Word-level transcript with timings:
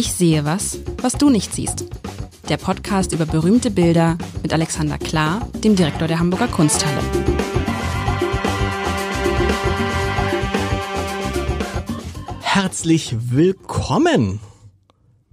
Ich 0.00 0.14
sehe 0.14 0.46
was, 0.46 0.78
was 1.02 1.12
du 1.12 1.28
nicht 1.28 1.54
siehst. 1.54 1.84
Der 2.48 2.56
Podcast 2.56 3.12
über 3.12 3.26
berühmte 3.26 3.70
Bilder 3.70 4.16
mit 4.42 4.50
Alexander 4.50 4.96
Klar, 4.96 5.46
dem 5.62 5.76
Direktor 5.76 6.08
der 6.08 6.18
Hamburger 6.18 6.48
Kunsthalle. 6.48 7.02
Herzlich 12.40 13.14
willkommen. 13.28 14.40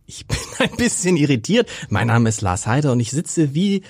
Ich 0.06 0.28
bin 0.28 0.38
ein 0.60 0.76
bisschen 0.76 1.16
irritiert. 1.16 1.70
Mein 1.88 2.08
Name 2.08 2.28
ist 2.28 2.42
Lars 2.42 2.68
Heider 2.68 2.92
und 2.92 3.00
ich 3.00 3.12
sitze 3.12 3.56
wie 3.56 3.84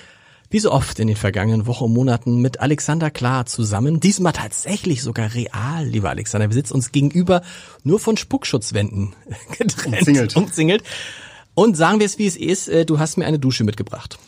wie 0.49 0.59
so 0.59 0.71
oft 0.71 0.99
in 0.99 1.07
den 1.07 1.17
vergangenen 1.17 1.67
Wochen 1.67 1.85
und 1.85 1.93
Monaten 1.93 2.41
mit 2.41 2.59
Alexander 2.59 3.11
Klar 3.11 3.45
zusammen. 3.45 3.99
Diesmal 3.99 4.33
tatsächlich 4.33 5.03
sogar 5.03 5.33
real, 5.33 5.85
lieber 5.85 6.09
Alexander. 6.09 6.49
Wir 6.49 6.53
sitzen 6.53 6.75
uns 6.75 6.91
gegenüber 6.91 7.41
nur 7.83 7.99
von 7.99 8.17
Spuckschutzwänden 8.17 9.13
getrennt. 9.57 9.97
Umzingelt. 9.99 10.35
umzingelt. 10.35 10.83
Und 11.53 11.75
sagen 11.75 11.99
wir 11.99 12.05
es, 12.05 12.17
wie 12.17 12.27
es 12.27 12.37
ist, 12.37 12.69
äh, 12.69 12.85
du 12.85 12.99
hast 12.99 13.17
mir 13.17 13.25
eine 13.25 13.39
Dusche 13.39 13.63
mitgebracht. 13.63 14.19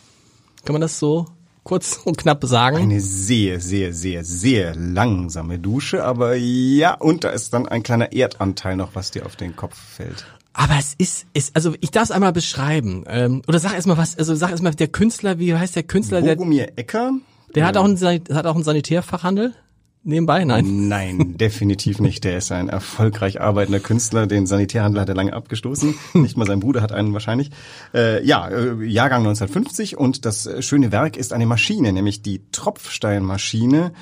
Kann 0.64 0.74
man 0.74 0.82
das 0.82 0.98
so 0.98 1.26
kurz 1.62 2.00
und 2.04 2.18
knapp 2.18 2.44
sagen? 2.44 2.76
Eine 2.76 3.00
sehr, 3.00 3.60
sehr, 3.60 3.94
sehr, 3.94 4.24
sehr 4.24 4.74
langsame 4.74 5.58
Dusche, 5.58 6.04
aber 6.04 6.34
ja, 6.34 6.94
und 6.94 7.24
da 7.24 7.30
ist 7.30 7.54
dann 7.54 7.68
ein 7.68 7.82
kleiner 7.82 8.12
Erdanteil 8.12 8.76
noch, 8.76 8.94
was 8.94 9.10
dir 9.10 9.24
auf 9.26 9.36
den 9.36 9.56
Kopf 9.56 9.76
fällt. 9.76 10.26
Aber 10.52 10.74
es 10.78 10.94
ist, 10.98 11.26
ist 11.32 11.54
also 11.54 11.74
ich 11.80 11.90
darf 11.90 12.04
es 12.04 12.10
einmal 12.10 12.32
beschreiben. 12.32 13.04
Ähm, 13.06 13.42
oder 13.46 13.58
sag 13.58 13.74
erstmal 13.74 13.98
was, 13.98 14.18
also 14.18 14.34
sag 14.34 14.50
erstmal 14.50 14.74
der 14.74 14.88
Künstler, 14.88 15.38
wie 15.38 15.54
heißt 15.54 15.76
der 15.76 15.84
Künstler? 15.84 16.22
Der, 16.22 16.34
Bogomir 16.34 16.72
Ecker? 16.76 17.12
der 17.54 17.66
hat 17.66 17.76
auch 17.76 17.84
einen, 17.84 17.98
hat 17.98 18.46
auch 18.46 18.54
einen 18.54 18.64
Sanitärfachhandel 18.64 19.54
nebenbei, 20.02 20.44
nein? 20.44 20.88
Nein, 20.88 21.36
definitiv 21.38 22.00
nicht. 22.00 22.24
Der 22.24 22.38
ist 22.38 22.50
ein 22.52 22.68
erfolgreich 22.68 23.40
arbeitender 23.40 23.80
Künstler. 23.80 24.26
Den 24.26 24.46
Sanitärhandel 24.46 25.00
hat 25.00 25.08
er 25.08 25.14
lange 25.14 25.32
abgestoßen. 25.32 25.94
Nicht 26.14 26.36
mal 26.36 26.46
sein 26.46 26.60
Bruder 26.60 26.82
hat 26.82 26.92
einen 26.92 27.12
wahrscheinlich. 27.12 27.50
Äh, 27.94 28.24
ja, 28.24 28.48
äh, 28.48 28.84
Jahrgang 28.84 29.20
1950 29.20 29.98
und 29.98 30.24
das 30.24 30.46
äh, 30.46 30.62
schöne 30.62 30.92
Werk 30.92 31.16
ist 31.16 31.32
eine 31.32 31.46
Maschine, 31.46 31.92
nämlich 31.92 32.22
die 32.22 32.42
Tropfsteinmaschine 32.50 33.92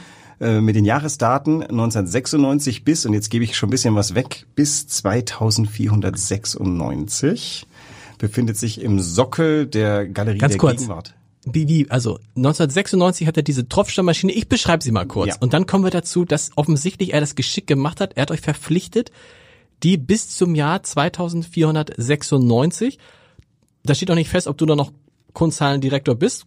äh, 0.41 0.61
mit 0.61 0.77
den 0.77 0.85
Jahresdaten 0.85 1.63
1996 1.63 2.85
bis, 2.85 3.05
und 3.07 3.13
jetzt 3.13 3.31
gebe 3.31 3.45
ich 3.45 3.57
schon 3.57 3.69
ein 3.69 3.71
bisschen 3.71 3.95
was 3.95 4.15
weg, 4.15 4.47
bis 4.55 4.87
2496 4.87 7.67
befindet 8.19 8.57
sich 8.57 8.81
im 8.81 9.01
Sockel 9.01 9.67
der 9.67 10.07
Galerie 10.07 10.39
Ganz 10.39 10.53
der 10.53 10.59
kurz. 10.59 10.81
Gegenwart. 10.81 11.15
Wie, 11.45 11.69
wie, 11.69 11.91
also 11.91 12.21
1996 12.37 13.27
hat 13.27 13.37
er 13.37 13.43
diese 13.43 13.69
Tropfsteinmaschine, 13.69 14.33
ich 14.33 14.49
beschreibe 14.49 14.85
sie 14.85 14.93
mal 14.93 15.07
kurz. 15.07 15.29
Ja. 15.29 15.37
Und 15.41 15.53
dann 15.55 15.67
kommen 15.67 15.85
wir 15.85 15.91
dazu, 15.91 16.25
dass 16.25 16.51
offensichtlich 16.57 17.13
er 17.15 17.21
das 17.21 17.37
geschickt 17.37 17.67
gemacht 17.67 18.01
hat. 18.01 18.17
Er 18.17 18.23
hat 18.23 18.31
euch 18.31 18.41
verpflichtet, 18.41 19.11
die 19.83 19.97
bis 19.97 20.31
zum 20.31 20.55
Jahr 20.55 20.83
2496, 20.83 22.99
da 23.85 23.95
steht 23.95 24.11
auch 24.11 24.17
nicht 24.17 24.31
fest, 24.31 24.47
ob 24.47 24.59
du 24.59 24.67
da 24.67 24.77
noch 24.77 24.93
Kunsthallendirektor 25.33 26.17
bist, 26.17 26.45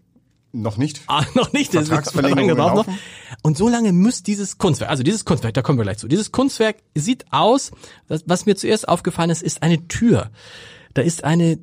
Noch 0.54 0.78
nicht? 0.78 1.02
Ah, 1.08 1.24
noch 1.36 1.54
nicht. 1.54 1.74
das 1.74 1.88
Vertragsverlängerung 1.88 2.58
drauf 2.58 2.74
noch. 2.74 2.94
Und 3.42 3.58
so 3.58 3.70
lange 3.70 3.94
muss 3.94 4.24
dieses 4.24 4.58
Kunstwerk, 4.58 4.90
also 4.90 5.04
dieses 5.04 5.26
Kunstwerk, 5.26 5.54
da 5.54 5.62
kommen 5.62 5.80
wir 5.80 5.84
gleich 5.84 5.98
zu. 5.98 6.08
Dieses 6.08 6.32
Kunstwerk 6.32 6.78
sieht 6.94 7.26
aus, 7.32 7.72
was, 8.08 8.24
was 8.26 8.46
mir 8.46 8.56
zuerst 8.56 8.88
aufgefallen 8.88 9.30
ist, 9.30 9.42
ist 9.42 9.64
eine 9.64 9.88
Tür. 9.88 10.30
Da 10.94 11.02
ist 11.02 11.24
eine, 11.24 11.58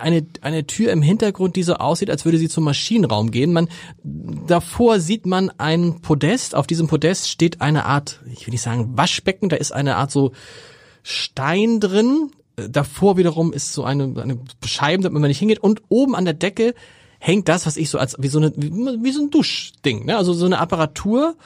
eine, 0.00 0.26
eine 0.40 0.66
Tür 0.66 0.92
im 0.92 1.02
Hintergrund, 1.02 1.56
die 1.56 1.62
so 1.62 1.74
aussieht, 1.74 2.08
als 2.08 2.24
würde 2.24 2.38
sie 2.38 2.48
zum 2.48 2.64
Maschinenraum 2.64 3.30
gehen. 3.30 3.52
Man, 3.52 3.68
davor 4.02 4.98
sieht 4.98 5.26
man 5.26 5.50
ein 5.58 6.00
Podest. 6.00 6.54
Auf 6.54 6.66
diesem 6.66 6.86
Podest 6.86 7.28
steht 7.28 7.60
eine 7.60 7.84
Art, 7.84 8.20
ich 8.32 8.46
will 8.46 8.52
nicht 8.52 8.62
sagen 8.62 8.96
Waschbecken, 8.96 9.50
da 9.50 9.56
ist 9.56 9.72
eine 9.72 9.96
Art 9.96 10.10
so 10.10 10.32
Stein 11.02 11.80
drin. 11.80 12.30
Davor 12.56 13.18
wiederum 13.18 13.52
ist 13.52 13.74
so 13.74 13.84
eine, 13.84 14.04
eine 14.16 14.38
Scheibe, 14.64 15.02
damit 15.02 15.20
man 15.20 15.28
nicht 15.28 15.38
hingeht. 15.38 15.58
Und 15.58 15.82
oben 15.90 16.14
an 16.14 16.24
der 16.24 16.34
Decke 16.34 16.74
hängt 17.22 17.48
das, 17.48 17.66
was 17.66 17.76
ich 17.76 17.88
so 17.88 17.98
als 17.98 18.16
wie 18.18 18.26
so 18.26 18.40
eine 18.40 18.52
wie, 18.56 18.72
wie 18.72 19.12
so 19.12 19.22
ein 19.22 19.30
Duschding, 19.30 20.06
ne? 20.06 20.16
Also 20.16 20.32
so 20.32 20.44
eine 20.44 20.58
Apparatur. 20.58 21.36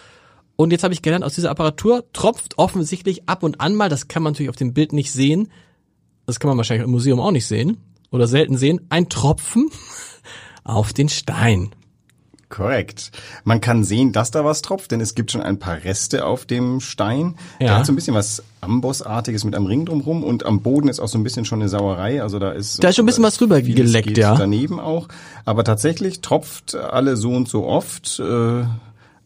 Und 0.57 0.71
jetzt 0.71 0.85
habe 0.85 0.95
ich 0.95 1.03
gelernt, 1.03 1.23
aus 1.23 1.35
dieser 1.35 1.51
Apparatur 1.51 2.05
tropft 2.15 2.57
offensichtlich 2.57 3.29
ab 3.29 3.43
und 3.43 3.61
an 3.61 3.75
mal, 3.75 3.91
das 3.91 4.09
kann 4.09 4.23
man 4.23 4.33
natürlich 4.33 4.49
auf 4.49 4.57
dem 4.57 4.73
Bild 4.73 4.95
nicht 4.95 5.13
sehen. 5.13 5.51
Das 6.25 6.41
kann 6.41 6.49
man 6.49 6.57
wahrscheinlich 6.57 6.87
im 6.87 6.91
Museum 6.91 7.21
auch 7.21 7.31
nicht 7.31 7.45
sehen 7.45 7.77
oder 8.11 8.27
selten 8.27 8.57
sehen. 8.57 8.87
Ein 8.89 9.11
Tropfen 9.11 9.69
auf 10.65 10.95
den 10.95 11.11
Stein. 11.11 11.75
Korrekt. 12.49 13.11
Man 13.45 13.61
kann 13.61 13.83
sehen, 13.83 14.13
dass 14.13 14.31
da 14.31 14.45
was 14.45 14.63
tropft, 14.63 14.93
denn 14.93 15.01
es 15.01 15.15
gibt 15.17 15.33
schon 15.33 15.41
ein 15.41 15.59
paar 15.59 15.83
Reste 15.83 16.25
auf 16.25 16.45
dem 16.45 16.81
Stein. 16.81 17.35
Ja. 17.59 17.67
Der 17.67 17.79
hat 17.79 17.87
so 17.87 17.93
ein 17.93 17.97
bisschen 17.97 18.15
was 18.15 18.43
Ambossartiges 18.61 19.45
mit 19.45 19.55
einem 19.57 19.67
Ring 19.67 19.85
drumrum 19.85 20.23
und 20.23 20.47
am 20.47 20.61
Boden 20.63 20.89
ist 20.89 21.01
auch 21.01 21.09
so 21.09 21.19
ein 21.19 21.25
bisschen 21.25 21.45
schon 21.45 21.61
eine 21.61 21.69
Sauerei. 21.69 22.23
Also 22.23 22.39
da 22.39 22.53
ist 22.53 22.83
Da 22.83 22.89
ist 22.89 22.97
schon 22.97 23.05
ein 23.05 23.07
bisschen 23.07 23.25
was 23.25 23.37
drüber 23.37 23.61
geleckt, 23.61 24.17
ja. 24.17 24.37
Daneben 24.37 24.79
auch. 24.79 25.09
Aber 25.45 25.65
tatsächlich 25.65 26.21
tropft 26.21 26.75
alle 26.77 27.17
so 27.17 27.31
und 27.31 27.49
so 27.49 27.67
oft. 27.67 28.21
Äh, 28.21 28.65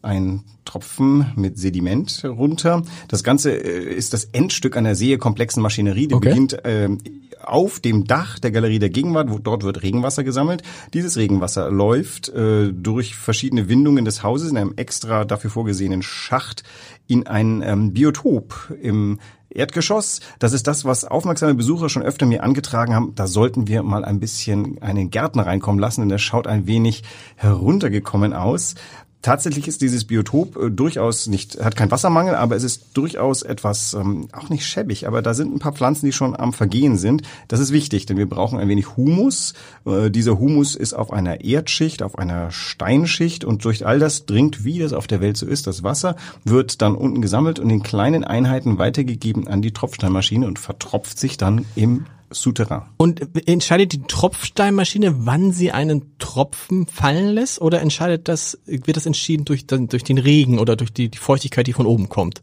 ein 0.03 0.43
Tropfen 0.65 1.31
mit 1.35 1.59
Sediment 1.59 2.23
runter. 2.25 2.81
Das 3.07 3.23
Ganze 3.23 3.51
äh, 3.51 3.93
ist 3.93 4.13
das 4.13 4.25
Endstück 4.25 4.75
einer 4.77 4.95
sehr 4.95 5.17
komplexen 5.19 5.61
Maschinerie, 5.61 6.07
die 6.07 6.15
Okay. 6.15 6.29
beginnt 6.29 6.57
ähm, 6.63 6.97
auf 7.43 7.79
dem 7.79 8.05
Dach 8.05 8.39
der 8.39 8.51
Galerie 8.51 8.79
der 8.79 8.89
Gegenwart, 8.89 9.31
wo 9.31 9.39
dort 9.39 9.63
wird 9.63 9.83
Regenwasser 9.83 10.23
gesammelt. 10.23 10.63
Dieses 10.93 11.17
Regenwasser 11.17 11.69
läuft 11.71 12.29
äh, 12.29 12.71
durch 12.71 13.15
verschiedene 13.15 13.69
Windungen 13.69 14.05
des 14.05 14.23
Hauses 14.23 14.51
in 14.51 14.57
einem 14.57 14.73
extra 14.75 15.25
dafür 15.25 15.49
vorgesehenen 15.49 16.01
Schacht 16.01 16.63
in 17.07 17.27
ein 17.27 17.61
ähm, 17.61 17.93
Biotop 17.93 18.73
im 18.81 19.19
Erdgeschoss. 19.49 20.21
Das 20.39 20.53
ist 20.53 20.67
das, 20.67 20.85
was 20.85 21.05
aufmerksame 21.05 21.55
Besucher 21.55 21.89
schon 21.89 22.03
öfter 22.03 22.25
mir 22.25 22.43
angetragen 22.43 22.95
haben. 22.95 23.15
Da 23.15 23.27
sollten 23.27 23.67
wir 23.67 23.83
mal 23.83 24.05
ein 24.05 24.19
bisschen 24.19 24.81
einen 24.81 25.09
Gärtner 25.09 25.45
reinkommen 25.45 25.79
lassen, 25.79 26.01
denn 26.01 26.09
der 26.09 26.17
schaut 26.17 26.47
ein 26.47 26.67
wenig 26.67 27.03
heruntergekommen 27.35 28.33
aus. 28.33 28.75
Tatsächlich 29.21 29.67
ist 29.67 29.81
dieses 29.81 30.05
Biotop 30.05 30.57
äh, 30.57 30.71
durchaus 30.71 31.27
nicht, 31.27 31.63
hat 31.63 31.75
keinen 31.75 31.91
Wassermangel, 31.91 32.35
aber 32.35 32.55
es 32.55 32.63
ist 32.63 32.97
durchaus 32.97 33.43
etwas, 33.43 33.93
ähm, 33.93 34.27
auch 34.31 34.49
nicht 34.49 34.65
schäbig, 34.65 35.07
aber 35.07 35.21
da 35.21 35.35
sind 35.35 35.53
ein 35.53 35.59
paar 35.59 35.73
Pflanzen, 35.73 36.07
die 36.07 36.11
schon 36.11 36.35
am 36.35 36.53
Vergehen 36.53 36.97
sind. 36.97 37.21
Das 37.47 37.59
ist 37.59 37.71
wichtig, 37.71 38.07
denn 38.07 38.17
wir 38.17 38.27
brauchen 38.27 38.59
ein 38.59 38.67
wenig 38.67 38.97
Humus. 38.97 39.53
Äh, 39.85 40.09
dieser 40.09 40.39
Humus 40.39 40.75
ist 40.75 40.93
auf 40.93 41.13
einer 41.13 41.41
Erdschicht, 41.41 42.01
auf 42.01 42.17
einer 42.17 42.49
Steinschicht 42.49 43.45
und 43.45 43.63
durch 43.63 43.85
all 43.85 43.99
das 43.99 44.25
dringt, 44.25 44.63
wie 44.63 44.79
das 44.79 44.93
auf 44.93 45.05
der 45.05 45.21
Welt 45.21 45.37
so 45.37 45.45
ist, 45.45 45.67
das 45.67 45.83
Wasser, 45.83 46.15
wird 46.43 46.81
dann 46.81 46.95
unten 46.95 47.21
gesammelt 47.21 47.59
und 47.59 47.69
in 47.69 47.83
kleinen 47.83 48.23
Einheiten 48.23 48.79
weitergegeben 48.79 49.47
an 49.47 49.61
die 49.61 49.71
Tropfsteinmaschine 49.71 50.47
und 50.47 50.57
vertropft 50.57 51.19
sich 51.19 51.37
dann 51.37 51.65
im 51.75 52.05
Souterrain. 52.31 52.83
Und 52.97 53.21
entscheidet 53.47 53.93
die 53.93 54.01
Tropfsteinmaschine, 54.07 55.25
wann 55.25 55.51
sie 55.51 55.71
einen 55.71 56.17
Tropfen 56.17 56.87
fallen 56.87 57.29
lässt, 57.29 57.61
oder 57.61 57.81
entscheidet 57.81 58.27
das, 58.27 58.57
wird 58.65 58.97
das 58.97 59.05
entschieden 59.05 59.45
durch, 59.45 59.67
den- 59.67 59.87
durch 59.87 60.03
den 60.03 60.17
Regen 60.17 60.59
oder 60.59 60.75
durch 60.75 60.91
die, 60.93 61.09
die 61.09 61.17
Feuchtigkeit, 61.17 61.67
die 61.67 61.73
von 61.73 61.85
oben 61.85 62.09
kommt? 62.09 62.41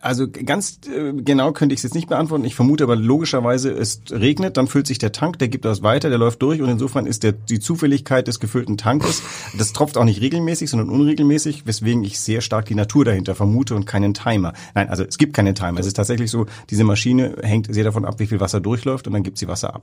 Also 0.00 0.28
ganz 0.30 0.78
äh, 0.86 1.12
genau 1.12 1.50
könnte 1.50 1.72
ich 1.72 1.80
es 1.80 1.82
jetzt 1.82 1.94
nicht 1.94 2.08
beantworten. 2.08 2.44
Ich 2.44 2.54
vermute 2.54 2.84
aber 2.84 2.94
logischerweise, 2.94 3.72
es 3.72 4.00
regnet, 4.12 4.56
dann 4.56 4.68
füllt 4.68 4.86
sich 4.86 4.98
der 4.98 5.10
Tank, 5.10 5.40
der 5.40 5.48
gibt 5.48 5.64
das 5.64 5.82
weiter, 5.82 6.08
der 6.08 6.18
läuft 6.18 6.40
durch 6.40 6.62
und 6.62 6.68
insofern 6.68 7.04
ist 7.04 7.24
der, 7.24 7.32
die 7.32 7.58
Zufälligkeit 7.58 8.28
des 8.28 8.38
gefüllten 8.38 8.76
Tankes, 8.78 9.22
das 9.58 9.72
tropft 9.72 9.96
auch 9.98 10.04
nicht 10.04 10.20
regelmäßig, 10.20 10.70
sondern 10.70 10.88
unregelmäßig, 10.88 11.66
weswegen 11.66 12.04
ich 12.04 12.20
sehr 12.20 12.42
stark 12.42 12.66
die 12.66 12.76
Natur 12.76 13.04
dahinter 13.04 13.34
vermute 13.34 13.74
und 13.74 13.86
keinen 13.86 14.14
Timer. 14.14 14.52
Nein, 14.76 14.88
also 14.88 15.02
es 15.02 15.18
gibt 15.18 15.34
keinen 15.34 15.56
Timer. 15.56 15.80
Es 15.80 15.86
ist 15.86 15.94
tatsächlich 15.94 16.30
so, 16.30 16.46
diese 16.70 16.84
Maschine 16.84 17.34
hängt 17.42 17.74
sehr 17.74 17.82
davon 17.82 18.04
ab, 18.04 18.20
wie 18.20 18.26
viel 18.28 18.38
Wasser 18.38 18.60
durchläuft 18.60 19.08
und 19.08 19.14
dann 19.14 19.24
gibt 19.26 19.38
sie 19.38 19.48
Wasser 19.48 19.74
ab. 19.74 19.82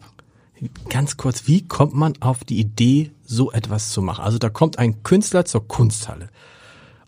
Ganz 0.87 1.17
kurz, 1.17 1.47
wie 1.47 1.67
kommt 1.67 1.93
man 1.93 2.13
auf 2.21 2.45
die 2.45 2.59
Idee, 2.61 3.11
so 3.25 3.51
etwas 3.51 3.91
zu 3.91 4.01
machen? 4.01 4.23
Also 4.23 4.37
da 4.37 4.49
kommt 4.49 4.79
ein 4.79 5.03
Künstler 5.03 5.43
zur 5.43 5.67
Kunsthalle 5.67 6.29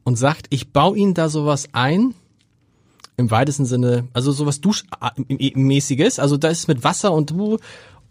und 0.04 0.18
sagt, 0.18 0.48
ich 0.50 0.74
baue 0.74 0.98
Ihnen 0.98 1.14
da 1.14 1.30
sowas 1.30 1.70
ein, 1.72 2.14
im 3.16 3.32
weitesten 3.32 3.66
Sinne, 3.66 4.10
also 4.12 4.34
sowas 4.34 4.60
Duschmäßiges, 4.60 6.20
also 6.20 6.36
da 6.36 6.50
ist 6.50 6.60
es 6.60 6.68
mit 6.68 6.84
Wasser 6.84 7.14
und 7.14 7.34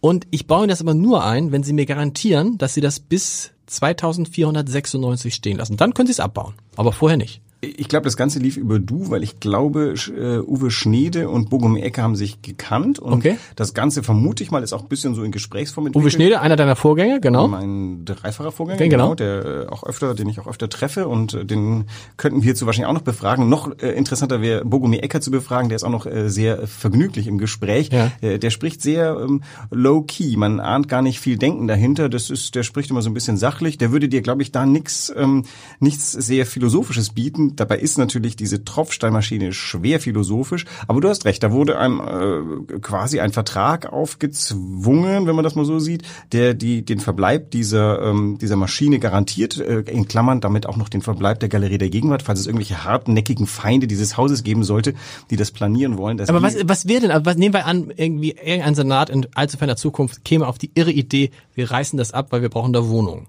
und 0.00 0.26
ich 0.30 0.46
baue 0.46 0.60
Ihnen 0.60 0.70
das 0.70 0.80
aber 0.80 0.94
nur 0.94 1.22
ein, 1.22 1.52
wenn 1.52 1.62
Sie 1.62 1.74
mir 1.74 1.86
garantieren, 1.86 2.56
dass 2.56 2.72
Sie 2.72 2.80
das 2.80 2.98
bis 2.98 3.50
2496 3.66 5.34
stehen 5.34 5.58
lassen. 5.58 5.76
Dann 5.76 5.92
können 5.92 6.06
Sie 6.06 6.12
es 6.12 6.20
abbauen, 6.20 6.54
aber 6.76 6.92
vorher 6.92 7.18
nicht. 7.18 7.42
Ich 7.64 7.88
glaube, 7.88 8.04
das 8.04 8.16
Ganze 8.16 8.38
lief 8.38 8.56
über 8.56 8.78
Du, 8.78 9.10
weil 9.10 9.22
ich 9.22 9.40
glaube, 9.40 9.94
äh, 10.16 10.38
Uwe 10.38 10.70
Schnede 10.70 11.28
und 11.28 11.50
Bogomir 11.50 11.84
Ecke 11.84 12.02
haben 12.02 12.16
sich 12.16 12.42
gekannt 12.42 12.98
und 12.98 13.14
Okay. 13.14 13.38
das 13.56 13.74
Ganze 13.74 14.02
vermute 14.02 14.42
ich 14.42 14.50
mal 14.50 14.62
ist 14.62 14.72
auch 14.72 14.82
ein 14.82 14.88
bisschen 14.88 15.14
so 15.14 15.22
in 15.22 15.32
Gesprächsform 15.32 15.84
Uwe 15.84 15.88
entwickelt. 15.88 16.12
Schnede, 16.12 16.40
einer 16.40 16.56
deiner 16.56 16.76
Vorgänger, 16.76 17.20
genau. 17.20 17.48
Mein 17.48 18.04
dreifacher 18.04 18.52
Vorgänger, 18.52 18.78
Den 18.78 18.90
genau. 18.90 19.14
der 19.14 19.44
äh, 19.44 19.66
auch 19.68 19.84
öfter, 19.84 20.14
den 20.14 20.28
ich 20.28 20.40
auch 20.40 20.46
öfter 20.46 20.68
treffe 20.68 21.08
und 21.08 21.34
äh, 21.34 21.44
den 21.44 21.84
könnten 22.16 22.38
wir 22.38 22.44
hierzu 22.44 22.66
wahrscheinlich 22.66 22.88
auch 22.88 22.94
noch 22.94 23.02
befragen. 23.02 23.48
Noch 23.48 23.70
äh, 23.78 23.90
interessanter 23.92 24.40
wäre 24.40 24.64
Bogomir 24.64 25.02
Ecker 25.02 25.20
zu 25.20 25.30
befragen, 25.30 25.68
der 25.68 25.76
ist 25.76 25.84
auch 25.84 25.90
noch 25.90 26.06
äh, 26.06 26.28
sehr 26.28 26.66
vergnüglich 26.66 27.26
im 27.26 27.38
Gespräch. 27.38 27.90
Ja. 27.92 28.12
Äh, 28.20 28.38
der 28.38 28.50
spricht 28.50 28.82
sehr 28.82 29.16
ähm, 29.20 29.42
low 29.70 30.02
key, 30.02 30.36
man 30.36 30.60
ahnt 30.60 30.88
gar 30.88 31.02
nicht 31.02 31.20
viel 31.20 31.36
Denken 31.36 31.66
dahinter. 31.66 32.08
Das 32.08 32.30
ist, 32.30 32.54
der 32.54 32.62
spricht 32.62 32.90
immer 32.90 33.02
so 33.02 33.10
ein 33.10 33.14
bisschen 33.14 33.36
sachlich. 33.36 33.78
Der 33.78 33.92
würde 33.92 34.08
dir, 34.08 34.22
glaube 34.22 34.42
ich, 34.42 34.52
da 34.52 34.66
nix, 34.66 35.12
ähm, 35.16 35.44
nichts 35.80 36.12
sehr 36.12 36.46
philosophisches 36.46 37.10
bieten. 37.10 37.53
Dabei 37.56 37.78
ist 37.78 37.98
natürlich 37.98 38.36
diese 38.36 38.64
Tropfsteinmaschine 38.64 39.52
schwer 39.52 40.00
philosophisch, 40.00 40.64
aber 40.86 41.00
du 41.00 41.08
hast 41.08 41.24
recht, 41.24 41.42
da 41.42 41.52
wurde 41.52 41.78
einem 41.78 42.00
äh, 42.00 42.78
quasi 42.80 43.20
ein 43.20 43.32
Vertrag 43.32 43.92
aufgezwungen, 43.92 45.26
wenn 45.26 45.34
man 45.34 45.44
das 45.44 45.54
mal 45.54 45.64
so 45.64 45.78
sieht, 45.78 46.02
der 46.32 46.54
die 46.54 46.84
den 46.84 47.00
Verbleib 47.00 47.50
dieser 47.50 48.02
ähm, 48.02 48.38
dieser 48.40 48.56
Maschine 48.56 48.98
garantiert, 48.98 49.58
äh, 49.58 49.80
in 49.80 50.08
Klammern 50.08 50.40
damit 50.40 50.66
auch 50.66 50.76
noch 50.76 50.88
den 50.88 51.02
Verbleib 51.02 51.40
der 51.40 51.48
Galerie 51.48 51.78
der 51.78 51.90
Gegenwart, 51.90 52.22
falls 52.22 52.40
es 52.40 52.46
irgendwelche 52.46 52.84
hartnäckigen 52.84 53.46
Feinde 53.46 53.86
dieses 53.86 54.16
Hauses 54.16 54.44
geben 54.44 54.64
sollte, 54.64 54.94
die 55.30 55.36
das 55.36 55.50
planieren 55.50 55.98
wollen. 55.98 56.20
aber 56.20 56.42
was 56.42 56.56
was 56.64 56.88
wäre 56.88 57.02
denn, 57.02 57.10
aber 57.10 57.26
was 57.26 57.36
nehmen 57.36 57.54
wir 57.54 57.66
an, 57.66 57.92
irgendwie 57.96 58.32
irgendein 58.32 58.74
Senat 58.74 59.10
in 59.10 59.26
allzu 59.34 59.58
ferner 59.58 59.76
Zukunft 59.76 60.24
käme 60.24 60.46
auf 60.46 60.58
die 60.58 60.70
irre 60.74 60.92
Idee, 60.92 61.30
wir 61.54 61.70
reißen 61.70 61.96
das 61.96 62.12
ab, 62.12 62.28
weil 62.30 62.42
wir 62.42 62.48
brauchen 62.48 62.72
da 62.72 62.88
Wohnungen. 62.88 63.26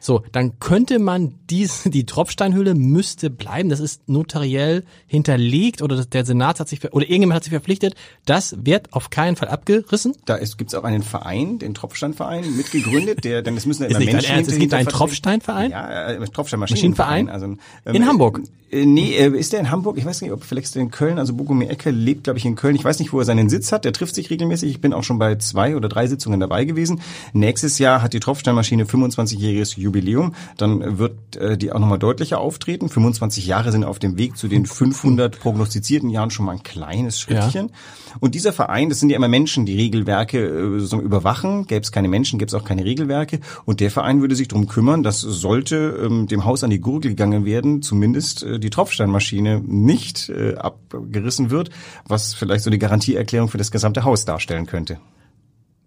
So, 0.00 0.22
dann 0.32 0.58
könnte 0.58 0.98
man 0.98 1.34
diese, 1.48 1.90
die 1.90 2.06
Tropfsteinhöhle 2.06 2.74
müsste 2.74 3.30
bleiben. 3.30 3.68
Das 3.68 3.78
ist 3.78 4.08
notariell 4.08 4.84
hinterlegt 5.06 5.82
oder 5.82 6.04
der 6.04 6.24
Senat 6.24 6.58
hat 6.58 6.68
sich, 6.68 6.82
oder 6.92 7.04
irgendjemand 7.04 7.36
hat 7.36 7.44
sich 7.44 7.52
verpflichtet. 7.52 7.94
Das 8.24 8.56
wird 8.64 8.92
auf 8.92 9.10
keinen 9.10 9.36
Fall 9.36 9.48
abgerissen. 9.48 10.16
Da 10.24 10.38
gibt 10.38 10.70
es 10.70 10.74
auch 10.74 10.84
einen 10.84 11.02
Verein, 11.02 11.58
den 11.58 11.74
Tropfsteinverein, 11.74 12.56
mitgegründet, 12.56 13.24
der, 13.24 13.42
denn 13.42 13.56
es 13.56 13.66
müssen 13.66 13.82
ja 13.82 13.90
immer 13.90 14.00
ist 14.00 14.06
Menschen 14.06 14.34
Ernst, 14.34 14.50
Es 14.50 14.58
gibt 14.58 14.74
einen 14.74 14.88
Tropfsteinverein? 14.88 15.70
Ja, 15.70 16.08
äh, 16.08 16.26
Tropfsteinmaschinenverein. 16.26 17.28
Also, 17.28 17.46
ähm, 17.46 17.58
in 17.84 18.06
Hamburg? 18.06 18.40
Äh, 18.70 18.86
nee, 18.86 19.14
äh, 19.16 19.28
ist 19.36 19.52
der 19.52 19.60
in 19.60 19.70
Hamburg? 19.70 19.98
Ich 19.98 20.04
weiß 20.04 20.22
nicht, 20.22 20.32
ob 20.32 20.44
vielleicht 20.44 20.66
ist 20.66 20.76
in 20.76 20.90
Köln. 20.90 21.18
Also 21.18 21.34
Bogomir 21.34 21.70
Ecke 21.70 21.90
lebt, 21.90 22.24
glaube 22.24 22.38
ich, 22.38 22.44
in 22.44 22.54
Köln. 22.54 22.76
Ich 22.76 22.84
weiß 22.84 22.98
nicht, 22.98 23.12
wo 23.12 23.18
er 23.18 23.24
seinen 23.24 23.48
Sitz 23.48 23.72
hat. 23.72 23.84
Der 23.84 23.92
trifft 23.92 24.14
sich 24.14 24.30
regelmäßig. 24.30 24.70
Ich 24.70 24.80
bin 24.80 24.92
auch 24.92 25.02
schon 25.02 25.18
bei 25.18 25.36
zwei 25.36 25.76
oder 25.76 25.88
drei 25.88 26.06
Sitzungen 26.06 26.40
dabei 26.40 26.64
gewesen. 26.64 27.00
Nächstes 27.32 27.78
Jahr 27.78 28.02
hat 28.02 28.12
die 28.12 28.20
Tropfsteinmaschine 28.20 28.84
25-jähriges 28.84 29.78
Jubiläum. 29.78 30.34
Dann 30.56 30.98
wird 30.98 31.36
äh, 31.36 31.56
die 31.58 31.72
auch 31.72 31.78
nochmal 31.78 31.98
deutlicher 31.98 32.38
auftreten. 32.40 32.88
25 32.88 33.46
Jahre 33.46 33.72
sind 33.72 33.84
auf 33.84 33.98
dem 33.98 34.18
Weg 34.18 34.36
zu 34.36 34.48
den 34.48 34.66
500 34.66 35.38
prognostizierten 35.40 36.10
Jahren 36.10 36.30
schon 36.30 36.46
mal 36.46 36.52
ein 36.52 36.62
kleines 36.62 37.18
Schrittchen. 37.20 37.68
Ja. 37.68 37.74
Und 38.20 38.34
dieser 38.34 38.52
Verein, 38.52 38.88
das 38.88 39.00
sind 39.00 39.10
ja 39.10 39.16
immer 39.16 39.28
Menschen, 39.28 39.66
die 39.66 39.76
Regelwerke 39.76 40.38
äh, 40.38 40.80
so 40.80 41.00
überwachen. 41.00 41.66
Gäbe 41.66 41.80
es 41.80 41.92
keine 41.92 42.08
Menschen, 42.08 42.38
gäbe 42.38 42.48
es 42.48 42.54
auch 42.54 42.64
keine 42.64 42.84
Regelwerke. 42.84 43.40
Und 43.64 43.80
der 43.80 43.90
Verein 43.90 44.20
würde 44.20 44.36
sich 44.36 44.48
darum 44.48 44.68
kümmern, 44.68 45.02
dass 45.02 45.20
sollte 45.20 46.00
ähm, 46.04 46.26
dem 46.26 46.44
Haus 46.44 46.64
an 46.64 46.70
die 46.70 46.80
Gurgel 46.80 47.10
gegangen 47.10 47.44
werden, 47.44 47.82
zumindest 47.82 48.42
äh, 48.42 48.59
die 48.60 48.70
Tropfsteinmaschine 48.70 49.60
nicht 49.60 50.28
äh, 50.28 50.54
abgerissen 50.54 51.50
wird, 51.50 51.70
was 52.06 52.34
vielleicht 52.34 52.64
so 52.64 52.70
die 52.70 52.78
Garantieerklärung 52.78 53.48
für 53.48 53.58
das 53.58 53.70
gesamte 53.70 54.04
Haus 54.04 54.24
darstellen 54.24 54.66
könnte. 54.66 54.98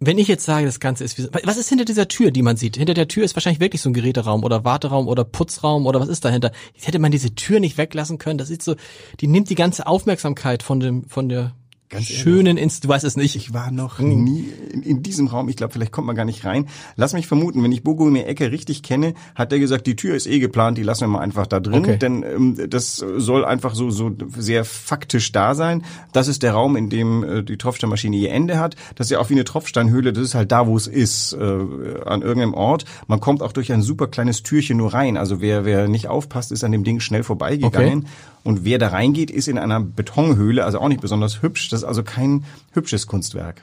Wenn 0.06 0.18
ich 0.18 0.28
jetzt 0.28 0.44
sage, 0.44 0.66
das 0.66 0.82
Ganze 0.82 1.06
ist 1.06 1.18
wie, 1.18 1.28
was 1.46 1.58
ist 1.58 1.70
hinter 1.70 1.86
dieser 1.86 2.10
Tür, 2.10 2.32
die 2.32 2.42
man 2.42 2.58
sieht? 2.58 2.76
Hinter 2.76 2.94
der 2.94 3.08
Tür 3.08 3.24
ist 3.24 3.36
wahrscheinlich 3.36 3.62
wirklich 3.62 3.82
so 3.82 3.90
ein 3.90 3.94
Geräteraum 3.94 4.44
oder 4.44 4.66
Warteraum 4.66 5.08
oder 5.08 5.24
Putzraum 5.24 5.86
oder 5.86 6.02
was 6.02 6.10
ist 6.10 6.26
dahinter? 6.26 6.52
Jetzt 6.74 6.88
hätte 6.88 7.00
man 7.00 7.12
diese 7.12 7.36
Tür 7.36 7.62
nicht 7.62 7.78
weglassen 7.78 8.18
können. 8.18 8.38
Das 8.38 8.50
ist 8.50 8.64
so, 8.64 8.76
die 9.22 9.28
nimmt 9.28 9.50
die 9.50 9.56
ganze 9.56 9.88
Aufmerksamkeit 9.88 10.62
von 10.62 10.82
dem, 10.82 11.08
von 11.08 11.30
der 11.30 11.54
Ganz 11.94 12.08
schönen 12.08 12.58
Inst, 12.58 12.84
du 12.84 12.88
weißt 12.88 13.04
es 13.04 13.16
nicht. 13.16 13.36
Ich 13.36 13.54
war 13.54 13.70
noch 13.70 14.00
hm. 14.00 14.24
nie 14.24 14.46
in, 14.72 14.82
in, 14.82 15.04
diesem 15.04 15.28
Raum. 15.28 15.48
Ich 15.48 15.56
glaube, 15.56 15.74
vielleicht 15.74 15.92
kommt 15.92 16.08
man 16.08 16.16
gar 16.16 16.26
nicht 16.26 16.44
rein. 16.44 16.68
Lass 16.96 17.14
mich 17.14 17.28
vermuten, 17.28 17.64
wenn 17.64 17.72
ich 17.72 17.84
Bogomir 17.84 18.28
Ecke 18.28 18.52
richtig 18.52 18.82
kenne, 18.82 19.14
hat 19.36 19.52
der 19.52 19.60
gesagt, 19.60 19.86
die 19.86 19.96
Tür 19.96 20.16
ist 20.16 20.26
eh 20.26 20.40
geplant, 20.40 20.80
die 20.80 20.84
lassen 20.84 21.02
wir 21.02 21.10
mal 21.10 21.20
einfach 21.20 21.46
da 21.46 21.60
drin, 21.60 21.84
okay. 21.84 21.98
denn 21.98 22.24
ähm, 22.24 22.58
das 22.68 22.96
soll 22.96 23.46
einfach 23.46 23.76
so 23.76 23.92
so 23.92 24.12
sehr 24.36 24.66
faktisch 24.66 25.32
da 25.32 25.54
sein. 25.54 25.84
Das 26.14 26.28
ist 26.28 26.42
der 26.42 26.54
Raum, 26.54 26.76
in 26.76 26.90
dem 26.90 27.24
äh, 27.24 27.44
die 27.44 27.58
Tropfsteinmaschine 27.58 28.16
ihr 28.16 28.32
Ende 28.32 28.60
hat. 28.60 28.76
Das 28.96 29.08
ist 29.08 29.12
ja 29.12 29.20
auch 29.20 29.30
wie 29.30 29.36
eine 29.36 29.44
Tropfsteinhöhle. 29.44 30.14
Das 30.14 30.24
ist 30.24 30.34
halt 30.34 30.52
da, 30.52 30.66
wo 30.66 30.76
es 30.76 30.88
ist, 30.88 31.34
äh, 31.34 31.38
an 31.44 32.24
irgendeinem 32.24 32.56
Ort. 32.56 32.86
Man 33.06 33.20
kommt 33.20 33.44
auch 33.44 33.52
durch 33.52 33.72
ein 33.72 33.84
super 33.84 34.08
kleines 34.08 34.42
Türchen 34.42 34.78
nur 34.78 34.96
rein. 34.96 35.16
Also 35.16 35.42
wer 35.42 35.64
wer 35.64 35.88
nicht 35.88 36.08
aufpasst, 36.08 36.52
ist 36.52 36.64
an 36.64 36.72
dem 36.72 36.84
Ding 36.84 37.00
schnell 37.02 37.24
vorbeigegangen. 37.24 38.00
Okay. 38.00 38.08
Und 38.44 38.66
wer 38.66 38.78
da 38.78 38.90
reingeht, 38.90 39.32
ist 39.32 39.48
in 39.48 39.58
einer 39.58 39.80
Betonhöhle, 39.80 40.66
also 40.66 40.80
auch 40.80 40.90
nicht 40.90 41.02
besonders 41.02 41.42
hübsch. 41.42 41.70
Das 41.70 41.82
ist 41.82 41.88
also 41.88 42.04
kein 42.04 42.44
hübsches 42.74 43.08
Kunstwerk. 43.08 43.62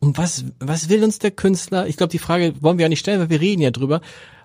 Und 0.00 0.16
was, 0.16 0.44
was 0.60 0.88
will 0.88 1.04
uns 1.04 1.18
der 1.18 1.30
Künstler? 1.30 1.86
Ich 1.86 1.96
glaube, 1.96 2.10
die 2.10 2.18
Frage 2.18 2.54
wollen 2.60 2.78
wir 2.78 2.84
ja 2.84 2.88
nicht 2.88 3.00
stellen, 3.00 3.20
weil 3.20 3.30
wir 3.30 3.40
reden 3.40 3.60
ja 3.60 3.70
drüber. 3.70 4.00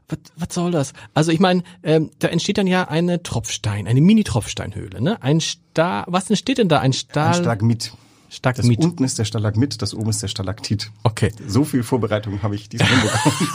Was, 0.09 0.19
was 0.35 0.53
soll 0.53 0.71
das? 0.71 0.93
Also 1.13 1.31
ich 1.31 1.39
meine, 1.39 1.63
ähm, 1.83 2.09
da 2.19 2.27
entsteht 2.27 2.57
dann 2.57 2.67
ja 2.67 2.87
eine 2.89 3.23
Tropfstein, 3.23 3.87
eine 3.87 4.01
Mini-Tropfsteinhöhle, 4.01 5.01
ne? 5.01 5.21
Ein 5.21 5.39
Star, 5.39 6.05
was 6.07 6.29
entsteht 6.29 6.57
denn 6.57 6.67
da? 6.67 6.79
Ein 6.79 6.91
Stahl? 6.91 7.27
Ein 7.27 7.33
Stalagmit. 7.35 7.93
Stalagmit. 8.33 8.79
Das 8.79 8.85
unten 8.85 9.03
ist 9.03 9.19
der 9.19 9.25
Stalagmit, 9.25 9.81
das 9.81 9.93
oben 9.93 10.09
ist 10.09 10.23
der 10.23 10.27
Stalaktit. 10.27 10.91
Okay. 11.03 11.31
So 11.47 11.63
viel 11.63 11.83
Vorbereitung 11.83 12.41
habe 12.41 12.55
ich 12.55 12.67
diesmal 12.67 12.89
hinbekommen. 12.89 13.49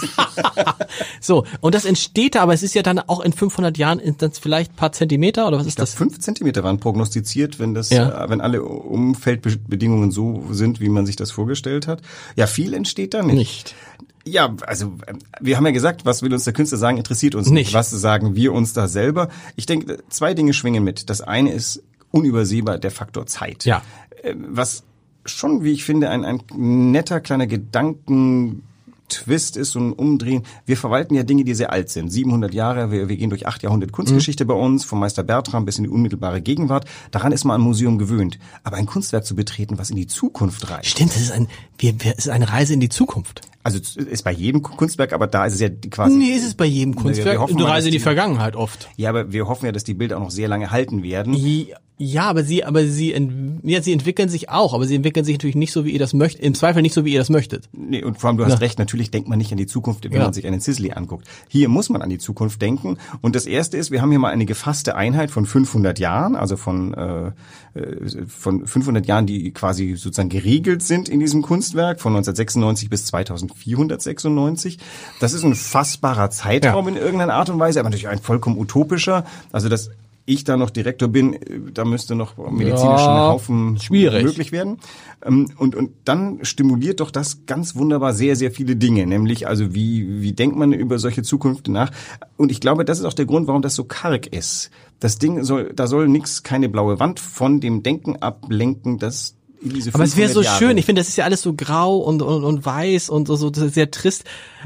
so, 1.21 1.45
und 1.61 1.75
das 1.75 1.85
entsteht 1.85 2.35
da, 2.35 2.43
aber 2.43 2.55
es 2.55 2.63
ist 2.63 2.75
ja 2.75 2.83
dann 2.83 2.99
auch 2.99 3.21
in 3.21 3.33
500 3.33 3.77
Jahren 3.79 4.01
dann 4.19 4.33
vielleicht 4.33 4.77
paar 4.77 4.93
Zentimeter 4.93 5.47
oder 5.47 5.59
was 5.59 5.67
ist 5.67 5.73
ich 5.73 5.77
glaub, 5.77 5.87
das? 5.87 5.95
Fünf 5.95 6.19
Zentimeter 6.21 6.63
waren 6.65 6.79
prognostiziert, 6.79 7.59
wenn 7.59 7.75
das, 7.75 7.91
ja. 7.91 8.25
äh, 8.25 8.31
wenn 8.31 8.41
alle 8.41 8.63
Umfeldbedingungen 8.63 10.11
so 10.11 10.45
sind, 10.51 10.81
wie 10.81 10.89
man 10.89 11.07
sich 11.07 11.17
das 11.17 11.31
vorgestellt 11.31 11.87
hat. 11.87 12.03
Ja, 12.37 12.47
viel 12.47 12.75
entsteht 12.75 13.15
da 13.15 13.23
nicht. 13.23 13.37
Nicht. 13.37 13.75
Ja, 14.25 14.55
also 14.67 14.93
wir 15.41 15.57
haben 15.57 15.65
ja 15.65 15.73
gesagt, 15.73 16.05
was 16.05 16.23
will 16.23 16.33
uns 16.33 16.45
der 16.45 16.53
Künstler 16.53 16.79
sagen, 16.79 16.99
interessiert 16.99 17.35
uns 17.35 17.49
nicht. 17.49 17.69
nicht. 17.69 17.75
Was 17.75 17.91
sagen 17.91 18.37
wir 18.37 18.53
uns 18.53 18.75
da 18.75 18.87
selber? 18.87 19.29
Ich 19.57 19.67
denke, 19.67 19.99
zwei 20.11 20.35
Dinge 20.35 20.53
schwingen 20.53 20.85
mit. 20.85 21.09
Das 21.09 21.23
eine 21.23 21.53
ist 21.53 21.83
unübersehbar 22.11 22.79
der 22.79 22.91
Faktor 22.91 23.27
Zeit. 23.27 23.65
Ja. 23.65 23.83
Äh, 24.23 24.35
was 24.37 24.85
schon, 25.25 25.65
wie 25.65 25.73
ich 25.73 25.85
finde, 25.85 26.11
ein, 26.11 26.25
ein 26.25 26.43
netter 26.91 27.21
kleiner 27.21 27.47
Gedanken 27.47 28.63
Twist 29.09 29.57
ist, 29.57 29.73
so 29.73 29.81
ein 29.81 29.93
Umdrehen. 29.93 30.45
Wir 30.67 30.77
verwalten 30.77 31.15
ja 31.15 31.23
Dinge, 31.23 31.45
die 31.45 31.55
sehr 31.55 31.73
alt 31.73 31.91
sind. 31.91 32.11
700 32.11 32.55
Jahre, 32.55 32.91
wir, 32.91 33.09
wir 33.09 33.17
gehen 33.17 33.31
durch 33.31 33.47
acht 33.47 33.63
Jahrhunderte 33.63 33.93
Kunstgeschichte 33.93 34.45
mhm. 34.45 34.49
bei 34.49 34.55
uns, 34.55 34.85
vom 34.85 35.01
Meister 35.01 35.23
Bertram 35.23 35.65
bis 35.65 35.79
in 35.79 35.85
die 35.85 35.91
unmittelbare 35.91 36.41
Gegenwart. 36.41 36.85
Daran 37.11 37.33
ist 37.33 37.45
man 37.45 37.61
ein 37.61 37.65
Museum 37.65 37.99
gewöhnt. 37.99 38.39
Aber 38.63 38.77
ein 38.77 38.87
Kunstwerk 38.87 39.25
zu 39.25 39.35
betreten, 39.35 39.79
was 39.79 39.91
in 39.91 39.97
die 39.97 40.07
Zukunft 40.07 40.71
reicht. 40.71 40.87
Stimmt, 40.87 41.11
das 41.15 41.23
ist, 41.23 41.33
ein, 41.33 41.49
wir, 41.79 41.95
wir, 42.03 42.13
es 42.17 42.27
ist 42.27 42.33
eine 42.33 42.51
Reise 42.51 42.75
in 42.75 42.81
die 42.81 42.89
Zukunft. 42.89 43.43
Also 43.65 43.79
ist 43.79 44.23
bei 44.25 44.33
jedem 44.33 44.63
Kunstwerk, 44.63 45.13
aber 45.13 45.27
da 45.27 45.45
ist 45.45 45.55
es 45.55 45.61
ja 45.61 45.69
quasi. 45.69 46.17
Nee, 46.17 46.31
ist 46.31 46.47
es 46.47 46.55
bei 46.55 46.65
jedem 46.65 46.95
Kunstwerk. 46.95 47.39
eine 47.39 47.69
Reise 47.69 47.89
in 47.89 47.93
die, 47.93 47.99
die 47.99 48.03
Vergangenheit 48.03 48.57
oft. 48.57 48.89
Ja, 48.97 49.11
aber 49.11 49.33
wir 49.33 49.47
hoffen 49.47 49.67
ja, 49.67 49.73
dass 49.73 49.85
die 49.85 49.95
Bilder 49.95 50.17
auch 50.17 50.23
noch 50.23 50.31
sehr 50.31 50.49
lange 50.49 50.71
halten 50.71 51.03
werden. 51.03 51.35
Ja, 51.35 51.77
aber 51.99 52.45
sie, 52.45 52.65
aber 52.65 52.87
sie, 52.87 53.15
ja, 53.65 53.83
sie 53.83 53.93
entwickeln 53.93 54.29
sich 54.29 54.49
auch, 54.49 54.73
aber 54.73 54.87
sie 54.87 54.95
entwickeln 54.95 55.25
sich 55.25 55.35
natürlich 55.35 55.57
nicht 55.57 55.73
so, 55.73 55.85
wie 55.85 55.91
ihr 55.91 55.99
das 55.99 56.15
möchtet, 56.15 56.45
im 56.45 56.55
Zweifel 56.55 56.81
nicht 56.81 56.95
so, 56.95 57.05
wie 57.05 57.13
ihr 57.13 57.19
das 57.19 57.29
möchtet. 57.29 57.69
Nee, 57.73 58.05
und 58.05 58.21
vor 58.21 58.29
allem, 58.29 58.37
du 58.37 58.45
hast 58.45 58.53
ja. 58.53 58.59
recht, 58.59 58.79
natürlich 58.79 59.11
denkt 59.11 59.29
man 59.29 59.37
nicht 59.37 59.51
an 59.51 59.59
die 59.59 59.67
Zukunft, 59.67 60.05
wenn 60.05 60.13
ja. 60.13 60.23
man 60.23 60.33
sich 60.33 60.47
einen 60.47 60.61
Sisley 60.61 60.93
anguckt. 60.93 61.27
Hier 61.49 61.69
muss 61.69 61.89
man 61.91 62.01
an 62.01 62.09
die 62.09 62.19
Zukunft 62.19 62.63
denken. 62.63 62.99
Und 63.21 63.35
das 63.35 63.47
erste 63.47 63.77
ist, 63.77 63.91
wir 63.91 64.01
haben 64.01 64.11
hier 64.11 64.21
mal 64.21 64.31
eine 64.31 64.47
gefasste 64.47 64.95
Einheit 64.95 65.33
von 65.33 65.45
500 65.45 65.99
Jahren, 65.99 66.37
also 66.37 66.57
von, 66.57 66.95
äh, 66.95 67.27
äh 67.75 68.27
von 68.29 68.65
500 68.67 69.07
Jahren, 69.07 69.27
die 69.27 69.51
quasi 69.51 69.97
sozusagen 69.97 70.29
geregelt 70.29 70.83
sind 70.83 71.09
in 71.09 71.19
diesem 71.19 71.43
Kunstwerk, 71.43 72.01
von 72.01 72.13
1996 72.13 72.91
bis 72.91 73.07
2496. 73.07 74.79
Das 75.19 75.33
ist 75.33 75.43
ein 75.43 75.57
fassbarer 75.57 76.31
Zeitraum 76.31 76.87
ja. 76.87 76.93
in 76.93 76.97
irgendeiner 76.97 77.35
Art 77.35 77.51
und 77.51 77.59
Weise, 77.59 77.81
aber 77.81 77.89
natürlich 77.89 78.09
ein 78.09 78.21
vollkommen 78.21 78.57
utopischer. 78.57 79.25
Also 79.51 79.69
das 79.69 79.91
ich 80.29 80.45
da 80.45 80.57
noch 80.57 80.71
Direktor 80.71 81.09
bin, 81.09 81.39
da 81.73 81.85
müsste 81.85 82.15
noch 82.15 82.37
medizinischen 82.37 83.07
ja, 83.07 83.29
Haufen 83.29 83.79
schwierig. 83.79 84.23
möglich 84.23 84.53
werden. 84.53 84.79
Ähm, 85.25 85.51
und, 85.57 85.75
und 85.75 85.91
dann 86.05 86.41
stimuliert 86.43 87.01
doch 87.01 87.11
das 87.11 87.47
ganz 87.47 87.75
wunderbar 87.77 88.13
sehr, 88.13 88.37
sehr 88.37 88.51
viele 88.51 88.77
Dinge, 88.77 89.07
nämlich 89.07 89.49
also 89.49 89.75
wie, 89.75 90.21
wie 90.21 90.33
denkt 90.33 90.57
man 90.57 90.73
über 90.73 90.99
solche 90.99 91.23
Zukunft 91.23 91.69
nach? 91.69 91.91
Und 92.37 92.53
ich 92.53 92.61
glaube, 92.61 92.85
das 92.85 92.99
ist 92.99 93.07
auch 93.07 93.15
der 93.15 93.27
Grund, 93.27 93.47
warum 93.47 93.63
das 93.63 93.75
so 93.75 93.85
karg 93.85 94.27
ist. 94.27 94.71
Das 95.01 95.19
Ding 95.19 95.45
soll, 95.45 95.73
da 95.75 95.87
soll 95.87 96.09
nix, 96.09 96.43
keine 96.43 96.69
blaue 96.69 97.01
Wand 97.01 97.21
von 97.21 97.61
dem 97.61 97.83
Denken 97.83 98.17
ablenken, 98.17 98.99
dass 98.99 99.39
aber 99.93 100.05
es 100.05 100.17
wäre 100.17 100.29
so 100.29 100.41
Jahre. 100.41 100.59
schön. 100.59 100.79
Ich 100.79 100.87
finde, 100.87 101.01
das 101.01 101.09
ist 101.09 101.17
ja 101.17 101.25
alles 101.25 101.43
so 101.43 101.53
grau 101.53 101.99
und, 101.99 102.23
und, 102.23 102.45
und 102.45 102.65
weiß 102.65 103.11
und 103.11 103.27
so, 103.27 103.51
das 103.51 103.65
ist 103.65 103.75
sehr 103.75 103.91
trist. 103.91 104.25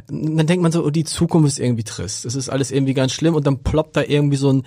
Dann 0.08 0.46
denkt 0.46 0.62
man 0.62 0.70
so, 0.70 0.84
oh, 0.84 0.90
die 0.90 1.04
Zukunft 1.04 1.48
ist 1.48 1.58
irgendwie 1.58 1.84
trist. 1.84 2.26
Es 2.26 2.34
ist 2.34 2.50
alles 2.50 2.70
irgendwie 2.70 2.92
ganz 2.92 3.12
schlimm 3.12 3.34
und 3.34 3.46
dann 3.46 3.62
ploppt 3.62 3.96
da 3.96 4.02
irgendwie 4.02 4.36
so 4.36 4.52
ein 4.52 4.64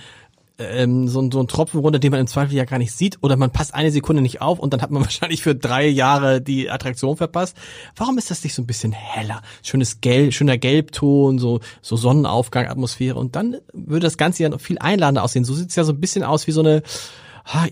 ähm, 0.57 1.07
so, 1.07 1.29
so 1.31 1.39
ein 1.39 1.47
Tropfen 1.47 1.79
runter, 1.79 1.99
den 1.99 2.11
man 2.11 2.19
im 2.19 2.27
Zweifel 2.27 2.55
ja 2.55 2.65
gar 2.65 2.77
nicht 2.77 2.93
sieht, 2.93 3.17
oder 3.21 3.35
man 3.35 3.51
passt 3.51 3.73
eine 3.73 3.91
Sekunde 3.91 4.21
nicht 4.21 4.41
auf 4.41 4.59
und 4.59 4.73
dann 4.73 4.81
hat 4.81 4.91
man 4.91 5.01
wahrscheinlich 5.03 5.41
für 5.41 5.55
drei 5.55 5.87
Jahre 5.87 6.41
die 6.41 6.69
Attraktion 6.69 7.17
verpasst. 7.17 7.57
Warum 7.95 8.17
ist 8.17 8.31
das 8.31 8.43
nicht 8.43 8.53
so 8.53 8.61
ein 8.61 8.67
bisschen 8.67 8.91
heller? 8.91 9.41
Schönes 9.63 10.01
Gelb, 10.01 10.33
schöner 10.33 10.57
Gelbton, 10.57 11.39
so, 11.39 11.59
so 11.81 11.95
Sonnenaufgang, 11.95 12.67
Atmosphäre 12.67 13.19
und 13.19 13.35
dann 13.35 13.57
würde 13.73 14.05
das 14.05 14.17
Ganze 14.17 14.43
ja 14.43 14.49
noch 14.49 14.61
viel 14.61 14.77
einladender 14.79 15.23
aussehen. 15.23 15.45
So 15.45 15.53
sieht's 15.53 15.75
ja 15.75 15.83
so 15.83 15.93
ein 15.93 15.99
bisschen 15.99 16.23
aus 16.23 16.47
wie 16.47 16.51
so 16.51 16.61
eine, 16.61 16.83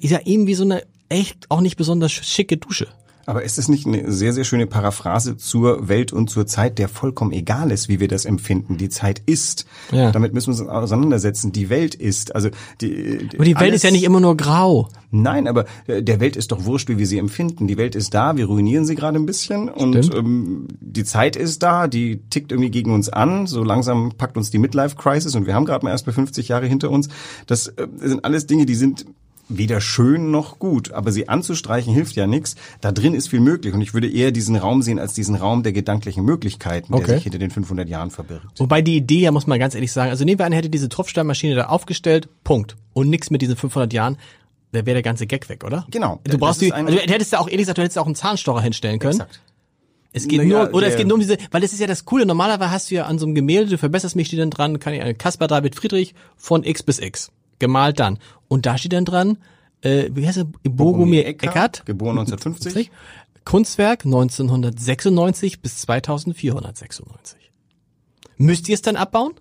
ist 0.02 0.12
ja 0.12 0.20
eben 0.26 0.48
wie 0.48 0.56
so 0.56 0.64
eine 0.64 0.84
echt 1.10 1.50
auch 1.50 1.62
nicht 1.62 1.78
besonders 1.78 2.12
schicke 2.12 2.58
Dusche. 2.58 2.88
Aber 3.26 3.44
ist 3.44 3.58
es 3.58 3.70
nicht 3.70 3.88
eine 3.88 4.12
sehr, 4.12 4.34
sehr 4.34 4.44
schöne 4.44 4.68
Paraphrase 4.68 5.38
zur 5.38 5.88
Welt 5.88 6.12
und 6.12 6.30
zur 6.30 6.46
Zeit, 6.46 6.78
der 6.78 6.90
vollkommen 6.90 7.32
egal 7.32 7.72
ist, 7.72 7.88
wie 7.88 8.00
wir 8.02 8.08
das 8.10 8.26
empfinden? 8.26 8.78
Die 8.78 8.90
Zeit 8.90 9.22
ist. 9.26 9.66
Ja. 9.92 10.12
Damit 10.12 10.34
müssen 10.34 10.54
wir 10.54 10.60
uns 10.60 10.70
auseinandersetzen. 10.70 11.52
Die 11.54 11.70
Welt 11.70 11.96
ist. 11.96 12.36
Also 12.36 12.50
die, 12.82 13.30
Aber 13.36 13.46
die 13.46 13.56
Welt 13.56 13.62
alles- 13.62 13.76
ist 13.78 13.84
ja 13.84 13.92
nicht 13.92 14.04
immer 14.04 14.20
nur 14.20 14.36
grau. 14.36 14.90
Nein, 15.12 15.48
aber 15.48 15.66
äh, 15.88 16.02
der 16.04 16.20
Welt 16.20 16.36
ist 16.36 16.52
doch 16.52 16.66
wurscht, 16.66 16.90
wie 16.90 16.98
wir 16.98 17.08
sie 17.08 17.18
empfinden. 17.20 17.68
Die 17.68 17.78
Welt 17.78 17.96
ist 17.96 18.14
da, 18.14 18.36
wir 18.36 18.46
ruinieren 18.46 18.86
sie 18.86 18.96
gerade 18.96 19.18
ein 19.20 19.26
bisschen 19.28 19.70
und 19.70 19.94
Stimmt. 20.04 20.16
ähm, 20.16 20.68
die 20.82 21.04
Zeit 21.04 21.36
ist 21.36 21.62
da, 21.64 21.88
die 21.88 22.18
tickt 22.30 22.52
irgendwie 22.52 22.72
gegen 22.72 22.92
uns 22.92 23.10
an. 23.10 23.46
So 23.48 23.64
langsam 23.64 24.12
packt 24.18 24.38
uns 24.38 24.50
die 24.50 24.58
Midlife-Crisis 24.58 25.36
und 25.36 25.46
wir 25.46 25.54
haben 25.54 25.66
gerade 25.66 25.86
mal 25.86 25.92
erst 25.92 26.06
bei 26.08 26.12
50 26.12 26.48
Jahre 26.48 26.66
hinter 26.66 26.90
uns. 26.90 27.08
Das 27.48 27.68
äh, 27.68 27.88
sind 28.02 28.26
alles 28.26 28.48
Dinge, 28.48 28.66
die 28.66 28.76
sind 28.76 29.06
weder 29.50 29.82
schön 29.82 30.32
noch 30.32 30.60
gut, 30.60 30.92
aber 30.92 31.12
sie 31.12 31.30
anzustreichen 31.30 31.94
hilft 31.94 32.16
ja 32.16 32.28
nichts. 32.28 32.56
Da 32.82 32.92
drin 32.92 33.14
ist 33.14 33.28
viel 33.30 33.40
möglich 33.40 33.74
und 33.74 33.82
ich 33.82 33.94
würde 33.94 34.10
eher 34.10 34.32
diesen 34.32 34.56
Raum 34.56 34.82
sehen 34.82 35.00
als 35.00 35.14
diesen 35.14 35.36
Raum 35.36 35.64
der 35.64 35.74
gedanklichen 35.74 36.24
Möglichkeiten, 36.24 36.94
Okay. 36.94 37.06
der 37.06 37.16
sich 37.16 37.24
hinter 37.24 37.40
den 37.40 37.52
500 37.52 37.88
Jahren 37.90 38.10
verbirgt. 38.12 38.46
Wobei 38.58 38.82
die 38.82 38.96
Idee, 38.98 39.20
ja 39.20 39.32
muss 39.32 39.48
man 39.48 39.60
ganz 39.60 39.76
ehrlich 39.76 39.92
sagen, 39.92 40.10
also 40.12 40.26
nehmen 40.26 40.40
wir 40.40 40.46
an, 40.46 40.54
hätte 40.54 40.70
diese 40.70 40.90
Tropfsteinmaschine 40.90 41.56
da 41.56 41.66
aufgestellt, 41.66 42.30
Punkt. 42.44 42.76
Und 42.94 43.10
nichts 43.10 43.30
mit 43.30 43.42
diesen 43.42 43.56
500 43.56 43.92
Jahren, 43.94 44.18
da 44.72 44.86
wäre 44.86 44.96
der 44.96 45.04
ganze 45.04 45.28
Gag 45.28 45.50
weg, 45.50 45.64
oder? 45.64 45.86
Genau. 45.92 46.20
Du 46.24 46.38
brauchst 46.38 46.62
die, 46.62 46.72
also 46.74 46.92
du 46.92 47.00
hättest 47.00 47.34
da 47.34 47.40
auch, 47.40 47.48
ehrlich 47.48 47.62
gesagt, 47.62 47.78
du 47.78 47.82
hättest 47.84 47.98
da 47.98 48.02
auch 48.02 48.06
einen 48.08 48.16
Zahnstocher 48.16 48.62
hinstellen 48.62 49.00
können. 49.00 49.20
Exakt. 49.20 49.42
Es 50.14 50.28
geht 50.28 50.38
Naja, 50.38 50.66
nur, 50.66 50.74
oder 50.76 50.88
es 50.88 50.96
geht 50.96 51.08
nur 51.08 51.16
um 51.16 51.20
diese, 51.22 51.38
weil 51.52 51.62
das 51.62 51.74
ist 51.74 51.80
ja 51.80 51.88
das 51.88 52.06
Coole. 52.06 52.26
Normalerweise 52.28 52.70
hast 52.72 52.92
du 52.92 52.96
ja 52.96 53.06
an 53.06 53.18
so 53.18 53.26
einem 53.26 53.34
Gemälde, 53.34 53.72
du 53.72 53.78
verbesserst 53.80 54.16
mich, 54.16 54.28
steht 54.28 54.40
dann 54.40 54.52
dran, 54.52 54.80
kann 54.80 54.94
ich 54.94 55.02
eine 55.02 55.16
Caspar 55.16 55.48
David 55.48 55.76
Friedrich 55.76 56.14
von 56.38 56.64
X 56.64 56.84
bis 56.84 57.00
X. 57.00 57.32
Gemalt 57.58 58.00
dann. 58.00 58.20
Und 58.54 58.68
da 58.68 58.78
steht 58.78 58.94
dann 58.94 59.04
dran, 59.04 59.40
äh, 59.82 60.12
wie 60.14 60.28
heißt 60.28 60.38
er? 60.38 60.46
Bogomir 60.62 61.26
Eckert. 61.26 61.88
geboren 61.88 62.20
1950. 62.20 62.92
Kunstwerk 63.46 64.06
1996 64.06 65.60
bis 65.60 65.80
2496. 65.80 67.52
Müsst 68.38 68.70
ihr 68.70 68.76
es 68.76 68.84
dann 68.84 68.96
abbauen? 68.96 69.34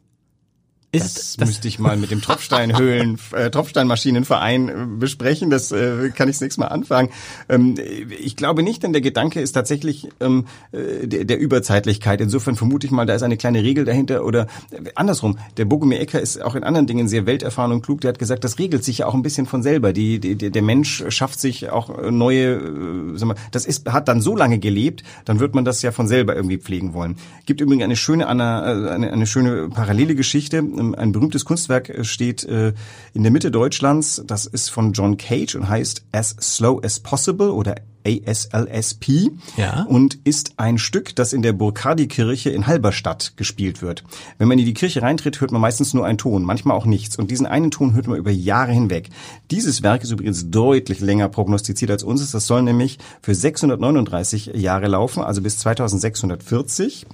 Ist 0.95 1.41
Das, 1.41 1.47
müsste 1.49 1.69
ich 1.69 1.79
mal 1.79 1.97
mit 1.97 2.11
dem 2.11 2.21
Tropfsteinhöhlen, 2.21 3.19
äh, 3.33 3.51
Tropfsteinmaschinenverein 3.51 4.69
äh, 4.69 4.73
besprechen. 4.99 5.49
Das 5.49 5.73
äh, 5.73 6.11
kann 6.11 6.29
ich 6.29 6.39
nächstes 6.39 6.59
Mal 6.59 6.67
anfangen. 6.67 7.09
Ähm, 7.49 7.77
ich 8.11 8.37
glaube 8.37 8.63
nicht, 8.63 8.83
denn 8.83 8.93
der 8.93 9.01
Gedanke 9.01 9.41
ist 9.41 9.53
tatsächlich 9.53 10.11
ähm, 10.21 10.45
äh, 10.73 11.09
der, 11.09 11.25
der 11.25 11.39
Überzeitlichkeit. 11.39 12.21
Insofern 12.21 12.57
vermute 12.57 12.87
ich 12.87 12.91
mal, 12.91 13.07
da 13.07 13.15
ist 13.15 13.23
eine 13.23 13.39
kleine 13.39 13.63
Regel 13.63 13.87
dahinter. 13.87 14.23
Oder 14.27 14.49
äh, 14.71 14.91
andersrum, 14.95 15.39
der 15.57 15.65
Bogomir 15.65 15.99
Ecker 15.99 16.21
ist 16.21 16.43
auch 16.43 16.55
in 16.57 16.63
anderen 16.63 16.87
Dingen 16.87 17.09
sehr 17.09 17.25
welterfahren 17.25 17.73
und 17.73 17.81
klug. 17.81 18.03
Der 18.03 18.11
hat 18.11 18.19
gesagt, 18.19 18.45
das 18.45 18.59
regelt 18.59 18.85
sich 18.85 18.99
ja 18.99 19.07
auch 19.07 19.15
ein 19.15 19.23
bisschen 19.23 19.47
von 19.47 19.63
selber. 19.63 19.95
Die, 19.95 20.19
die, 20.19 20.37
der 20.37 20.63
Mensch 20.63 21.05
schafft 21.09 21.41
sich 21.41 21.71
auch 21.71 22.11
neue, 22.11 22.57
äh, 22.57 23.17
sag 23.17 23.29
mal, 23.29 23.37
das 23.51 23.65
ist, 23.65 23.91
hat 23.91 24.09
dann 24.09 24.21
so 24.21 24.37
lange 24.37 24.59
gelebt, 24.59 25.05
dann 25.25 25.41
wird 25.41 25.55
man 25.55 25.65
das 25.65 25.81
ja 25.81 25.91
von 25.91 26.07
selber 26.07 26.37
irgendwie 26.37 26.59
pflegen 26.59 26.93
wollen. 26.93 27.17
Gibt 27.47 27.63
übrigens 27.63 27.85
eine 27.85 27.97
schöne, 27.97 28.25
äh, 28.25 28.27
eine, 28.27 29.11
eine 29.11 29.27
schöne 29.27 29.71
parallele 29.71 30.15
Geschichte. 30.15 30.63
Ähm, 30.83 30.95
Ein 30.95 31.13
berühmtes 31.13 31.45
Kunstwerk 31.45 31.89
äh, 31.91 32.05
steht 32.05 32.45
äh, 32.45 32.73
in 33.15 33.23
der 33.23 33.33
Mitte 33.33 33.51
Deutschlands. 33.51 34.23
Das 34.27 34.47
ist 34.47 34.69
von 34.71 34.93
John 34.93 35.17
Cage 35.17 35.55
und 35.55 35.69
heißt 35.69 36.05
As 36.13 36.37
Slow 36.41 36.81
as 36.85 37.01
Possible 37.01 37.53
oder 37.53 37.77
ASLSP 38.05 39.31
Ja. 39.57 39.85
und 39.89 40.19
ist 40.25 40.55
ein 40.57 40.79
Stück, 40.79 41.15
das 41.15 41.33
in 41.33 41.43
der 41.43 41.53
Burkhardi-Kirche 41.53 42.51
in 42.51 42.67
Halberstadt 42.67 43.35
gespielt 43.37 43.81
wird. 43.81 44.03
Wenn 44.39 44.49
man 44.49 44.59
in 44.59 44.65
die 44.65 44.75
Kirche 44.75 45.03
reintritt, 45.03 45.41
hört 45.41 45.53
man 45.53 45.61
meistens 45.61 45.95
nur 45.95 46.05
einen 46.05 46.19
Ton, 46.19 46.43
manchmal 46.43 46.77
auch 46.77 46.85
nichts. 46.85 47.17
Und 47.17 47.31
diesen 47.31 47.47
einen 47.47 47.71
Ton 47.71 47.95
hört 47.95 48.09
man 48.09 48.19
über 48.19 48.33
Jahre 48.33 48.73
hinweg. 48.73 49.11
Dieses 49.53 49.85
Werk 49.85 50.03
ist 50.03 50.11
übrigens 50.11 50.51
deutlich 50.51 50.99
länger 50.99 51.29
prognostiziert 51.29 51.93
als 51.93 52.03
unseres. 52.03 52.33
Das 52.33 52.49
soll 52.49 52.63
nämlich 52.63 52.99
für 53.21 53.37
639 53.37 54.47
Jahre 54.55 54.89
laufen, 54.89 55.23
also 55.23 55.41
bis 55.41 55.59
2640. 55.59 57.07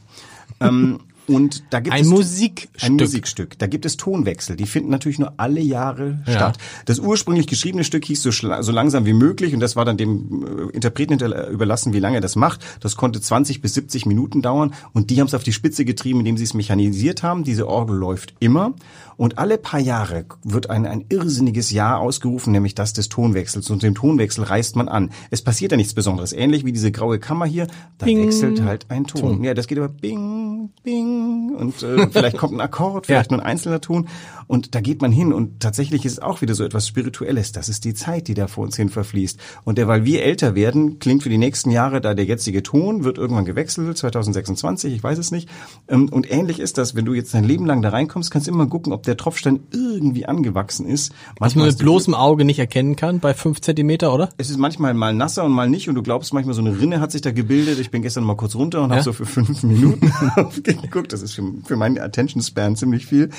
ähm, 0.61 1.01
und 1.29 1.63
da 1.71 1.81
gibt 1.81 1.95
Ein 1.95 2.03
es 2.03 2.09
Musikstück. 2.09 2.83
Ein 2.83 2.95
Musikstück. 2.97 3.59
Da 3.59 3.67
gibt 3.67 3.85
es 3.87 3.97
Tonwechsel. 3.97 4.57
Die 4.57 4.67
finden 4.67 4.91
natürlich 4.91 5.19
nur 5.19 5.35
alle 5.37 5.61
Jahre 5.61 6.21
Ja. 6.27 6.33
statt. 6.33 6.59
Das 6.87 6.99
ursprünglich 6.99 7.47
geschriebene 7.47 7.85
Stück 7.85 8.05
hieß 8.07 8.23
so, 8.23 8.31
so 8.31 8.73
langsam 8.73 9.05
wie 9.07 9.13
möglich 9.13 9.55
und 9.55 9.61
das 9.61 9.77
war 9.77 9.85
dann 9.85 9.97
dem 9.97 10.45
äh, 10.71 10.75
Interpreten 10.75 11.13
hinter- 11.19 11.49
überlassen, 11.49 11.93
wie 11.93 12.01
lange 12.01 12.17
er 12.19 12.21
das 12.21 12.35
macht. 12.37 12.61
Das 12.81 12.97
konnte 12.97 13.21
20 13.21 13.61
bis 13.61 13.75
70 13.75 14.07
Minuten 14.07 14.43
dauern 14.43 14.75
und 14.93 15.11
die 15.11 15.21
haben 15.21 15.27
es 15.29 15.35
auf 15.35 15.43
die 15.45 15.53
Spitze 15.53 15.85
getrieben, 15.85 16.21
indem 16.21 16.37
sie 16.37 16.45
es 16.45 16.55
mechanisiert 16.55 17.23
haben. 17.23 17.45
Diese 17.45 17.69
Orgel 17.69 17.97
läuft 17.97 18.35
immer 18.41 18.75
und 19.17 19.39
alle 19.39 19.59
paar 19.59 19.81
Jahre 19.81 20.25
wird 20.45 20.71
ein, 20.71 20.87
ein 20.87 21.05
irrsinniges 21.09 21.71
Jahr 21.73 21.99
ausgerufen, 22.01 22.53
nämlich 22.53 22.75
das 22.75 22.93
des 22.93 23.09
Tonwechsels 23.09 23.69
und 23.71 23.83
dem 23.83 23.95
Tonwechsel 23.95 24.45
reißt 24.45 24.77
man 24.77 24.89
an. 24.89 25.11
Es 25.31 25.43
passiert 25.43 25.73
ja 25.73 25.77
nichts 25.77 25.93
Besonderes. 25.95 26.33
Ähnlich 26.33 26.65
wie 26.65 26.73
diese 26.73 26.93
graue 26.93 27.19
Kammer 27.19 27.45
hier, 27.47 27.67
da 27.99 28.07
Bing. 28.07 28.23
wechselt 28.27 28.63
halt 28.63 28.87
ein 28.89 29.05
Ton. 29.07 29.43
Ja, 29.45 29.55
das 29.55 29.67
geht 29.67 29.79
aber 29.79 29.89
bing, 29.89 30.71
bing 30.83 31.18
und 31.57 31.83
äh, 31.83 32.09
vielleicht 32.11 32.39
kommt 32.39 32.55
ein 32.55 32.61
Akkord, 32.61 33.07
vielleicht 33.07 33.31
Ja. 33.31 33.37
nur 33.37 33.45
ein 33.45 33.51
einzelner 33.51 33.81
Ton 33.81 34.09
und 34.47 34.75
da 34.75 34.81
geht 34.81 35.03
man 35.03 35.13
hin 35.13 35.33
und 35.33 35.61
tatsächlich 35.61 36.05
ist 36.05 36.13
es 36.13 36.19
auch 36.21 36.41
wieder 36.41 36.55
so 36.55 36.65
etwas 36.65 36.87
Spirituelles. 36.89 37.53
Das 37.53 37.69
ist 37.69 37.85
die 37.85 37.95
Zeit, 37.95 38.29
die 38.29 38.35
da 38.35 38.47
vor 38.47 38.65
uns 38.65 38.77
hin 38.77 38.89
verfließt. 38.89 39.39
Und 39.65 39.77
der, 39.79 39.89
weil 39.89 40.05
wir 40.05 40.23
älter 40.23 40.55
werden, 40.55 40.99
klingt 40.99 41.23
für 41.23 41.29
die 41.29 41.37
nächsten 41.39 41.71
Jahre 41.71 42.01
da 42.01 42.15
der 42.15 42.25
jetzige 42.25 42.63
Ton, 42.63 43.05
wird 43.05 43.19
irgendwann 43.19 43.45
gewechselt, 43.45 43.97
2026, 43.99 44.95
ich 44.95 45.03
weiß 45.03 45.19
es 45.19 45.31
nicht. 45.31 45.49
Ähm, 45.89 46.09
Und 46.09 46.31
ähnlich 46.31 46.61
ist 46.61 46.79
das, 46.79 46.95
wenn 46.95 47.05
du 47.05 47.13
jetzt 47.15 47.35
dein 47.35 47.45
Leben 47.45 47.67
lang 47.67 47.83
da 47.83 47.91
reinkommst, 47.91 48.31
kannst 48.31 48.47
du 48.49 48.53
immer 48.53 48.67
gucken, 48.67 48.93
ob 48.93 49.03
der 49.03 49.17
Tropfstein 49.17 49.61
irgendwie 49.73 50.25
angewachsen 50.27 50.87
ist. 50.87 51.13
Was 51.39 51.55
man 51.55 51.67
mit 51.67 51.79
bloßem 51.79 52.15
Auge 52.15 52.45
nicht 52.45 52.59
erkennen 52.59 52.97
kann, 52.97 53.21
bei 53.21 53.35
fünf 53.35 53.61
Zentimeter, 53.61 54.15
oder? 54.15 54.31
es 54.39 54.49
ist 54.51 54.59
manchmal 54.59 54.95
mal 54.95 55.13
nasser 55.15 55.45
und 55.45 55.53
mal 55.53 55.69
nicht 55.69 55.89
und 55.89 55.95
du 55.95 56.03
glaubst 56.03 56.33
manchmal 56.33 56.55
so 56.55 56.61
eine 56.63 56.81
Rinne 56.81 57.01
hat 57.01 57.13
sich 57.13 57.21
da 57.21 57.33
gebildet. 57.33 57.79
Ich 57.81 57.91
bin 57.91 58.03
gestern 58.03 58.25
mal 58.25 58.37
kurz 58.37 58.55
runter 58.55 58.83
und 58.83 58.91
Ja? 58.91 58.97
habe 58.97 59.05
so 59.05 59.13
für 59.13 59.27
fünf 59.27 59.63
Minuten 59.63 60.11
geguckt. 60.63 61.08
Das 61.13 61.23
ist 61.23 61.35
für, 61.35 61.43
für 61.65 61.77
meinen 61.77 61.99
Attention 61.99 62.43
Span 62.43 62.77
ziemlich 62.77 63.07
viel. 63.07 63.31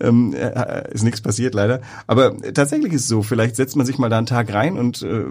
Ähm, 0.00 0.32
äh, 0.34 0.92
ist 0.92 1.02
nichts 1.02 1.20
passiert 1.20 1.54
leider. 1.54 1.80
Aber 2.06 2.36
tatsächlich 2.52 2.92
ist 2.92 3.02
es 3.02 3.08
so. 3.08 3.22
Vielleicht 3.22 3.56
setzt 3.56 3.76
man 3.76 3.86
sich 3.86 3.98
mal 3.98 4.08
da 4.08 4.18
einen 4.18 4.26
Tag 4.26 4.52
rein 4.52 4.76
und 4.78 5.02
äh, 5.02 5.24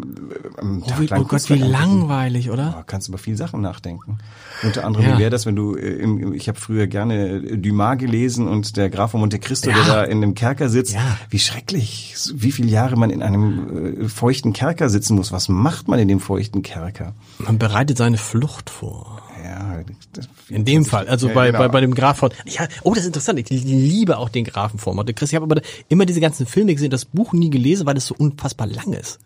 am 0.58 0.84
Oh, 0.84 0.88
Tag 0.88 1.00
wie, 1.02 1.06
lang 1.08 1.22
oh 1.22 1.26
Gott, 1.26 1.50
wie 1.50 1.54
langweilig, 1.56 2.50
oder? 2.52 2.64
Ja, 2.64 2.84
kannst 2.86 3.08
über 3.10 3.18
viele 3.18 3.38
Sachen 3.38 3.62
nachdenken. 3.62 4.18
Unter 4.64 4.86
anderem, 4.86 5.06
Ja. 5.06 5.16
wie 5.16 5.20
wäre 5.20 5.30
das, 5.30 5.46
wenn 5.46 5.56
du, 5.56 5.76
äh, 5.76 5.88
im, 5.88 6.34
ich 6.34 6.48
habe 6.48 6.60
früher 6.60 6.88
gerne 6.88 7.28
äh, 7.38 7.58
Dumas 7.58 7.98
gelesen 7.98 8.48
und 8.48 8.78
der 8.78 8.90
Graf 8.90 9.12
von 9.12 9.20
Monte 9.20 9.40
Cristo, 9.40 9.70
Ja. 9.70 9.76
der 9.78 9.86
da 9.86 10.04
in 10.04 10.18
einem 10.18 10.36
Kerker 10.36 10.70
sitzt. 10.70 10.94
Ja. 10.94 11.18
Wie 11.30 11.40
schrecklich, 11.40 12.16
wie 12.34 12.52
viele 12.52 12.70
Jahre 12.70 12.96
man 12.98 13.10
in 13.10 13.22
einem 13.24 14.04
äh, 14.04 14.08
feuchten 14.10 14.54
Kerker 14.54 14.90
sitzen 14.90 15.16
muss. 15.16 15.32
Was 15.32 15.50
macht 15.50 15.88
man 15.88 16.00
in 16.00 16.08
dem 16.08 16.20
feuchten 16.20 16.62
Kerker? 16.62 17.14
Man 17.40 17.58
bereitet 17.58 17.98
seine 17.98 18.18
Flucht 18.18 18.70
vor. 18.70 19.22
Ja, 19.54 19.84
das, 20.14 20.28
In 20.50 20.66
dem 20.66 20.84
Fall, 20.86 21.08
also 21.08 21.28
Ja, 21.28 21.34
bei, 21.34 21.48
genau. 21.48 21.60
bei, 21.60 21.68
bei 21.68 21.82
dem 21.82 21.94
Graf 21.94 22.18
von. 22.18 22.32
Ja, 22.46 22.68
oh, 22.84 22.90
das 22.92 23.00
ist 23.00 23.08
interessant. 23.08 23.40
Ich 23.40 23.50
liebe 23.50 24.18
auch 24.18 24.30
den 24.30 24.46
Grafen 24.46 24.80
von 24.80 24.96
Monte 24.96 25.14
Cristo. 25.14 25.36
Ich 25.36 25.42
habe 25.42 25.52
aber 25.52 25.62
immer 25.90 26.06
diese 26.06 26.22
ganzen 26.22 26.46
Filme 26.46 26.74
gesehen, 26.74 26.90
das 26.90 27.06
Buch 27.06 27.34
nie 27.34 27.50
gelesen, 27.50 27.86
weil 27.86 27.94
das 27.94 28.08
so 28.08 28.16
unfassbar 28.18 28.68
lang 28.68 28.94
ist. 28.94 29.20